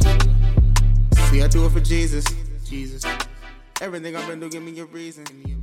See, 1.29 1.43
I 1.43 1.49
do 1.49 1.67
it 1.67 1.71
for 1.71 1.81
Jesus. 1.81 2.25
Jesus. 2.65 3.05
Everything 3.81 4.17
I've 4.17 4.27
been 4.27 4.41
do, 4.41 4.49
give 4.49 4.63
me 4.63 4.79
a 4.81 4.87
reason. 4.87 5.25
Give 5.25 5.37
me 5.37 5.53
a 5.53 5.54